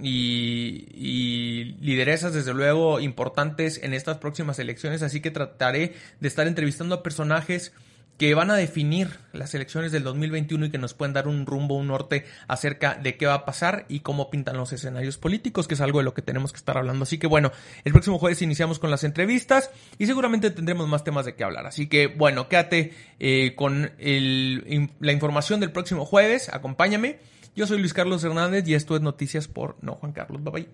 y, 0.00 0.86
y, 0.94 1.76
lideresas, 1.80 2.34
desde 2.34 2.54
luego, 2.54 3.00
importantes 3.00 3.82
en 3.82 3.94
estas 3.94 4.18
próximas 4.18 4.60
elecciones, 4.60 5.02
así 5.02 5.20
que 5.20 5.32
trataré 5.32 5.96
de 6.20 6.28
estar 6.28 6.46
entrevistando 6.46 6.94
a 6.94 7.02
personajes 7.02 7.72
que 8.22 8.36
van 8.36 8.52
a 8.52 8.54
definir 8.54 9.18
las 9.32 9.52
elecciones 9.52 9.90
del 9.90 10.04
2021 10.04 10.66
y 10.66 10.70
que 10.70 10.78
nos 10.78 10.94
pueden 10.94 11.12
dar 11.12 11.26
un 11.26 11.44
rumbo, 11.44 11.74
un 11.76 11.88
norte 11.88 12.24
acerca 12.46 12.94
de 12.94 13.16
qué 13.16 13.26
va 13.26 13.34
a 13.34 13.44
pasar 13.44 13.84
y 13.88 13.98
cómo 13.98 14.30
pintan 14.30 14.56
los 14.56 14.72
escenarios 14.72 15.18
políticos, 15.18 15.66
que 15.66 15.74
es 15.74 15.80
algo 15.80 15.98
de 15.98 16.04
lo 16.04 16.14
que 16.14 16.22
tenemos 16.22 16.52
que 16.52 16.58
estar 16.58 16.78
hablando. 16.78 17.02
Así 17.02 17.18
que 17.18 17.26
bueno, 17.26 17.50
el 17.84 17.90
próximo 17.90 18.20
jueves 18.20 18.40
iniciamos 18.40 18.78
con 18.78 18.92
las 18.92 19.02
entrevistas 19.02 19.72
y 19.98 20.06
seguramente 20.06 20.52
tendremos 20.52 20.86
más 20.86 21.02
temas 21.02 21.26
de 21.26 21.34
qué 21.34 21.42
hablar. 21.42 21.66
Así 21.66 21.88
que 21.88 22.06
bueno, 22.06 22.48
quédate 22.48 22.92
eh, 23.18 23.56
con 23.56 23.90
la 23.98 25.12
información 25.12 25.58
del 25.58 25.72
próximo 25.72 26.04
jueves, 26.04 26.48
acompáñame. 26.48 27.18
Yo 27.56 27.66
soy 27.66 27.80
Luis 27.80 27.92
Carlos 27.92 28.22
Hernández 28.22 28.68
y 28.68 28.74
esto 28.74 28.94
es 28.94 29.02
Noticias 29.02 29.48
por 29.48 29.78
No 29.82 29.96
Juan 29.96 30.12
Carlos. 30.12 30.44
Bye 30.44 30.68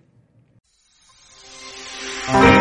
bye. 2.27 2.58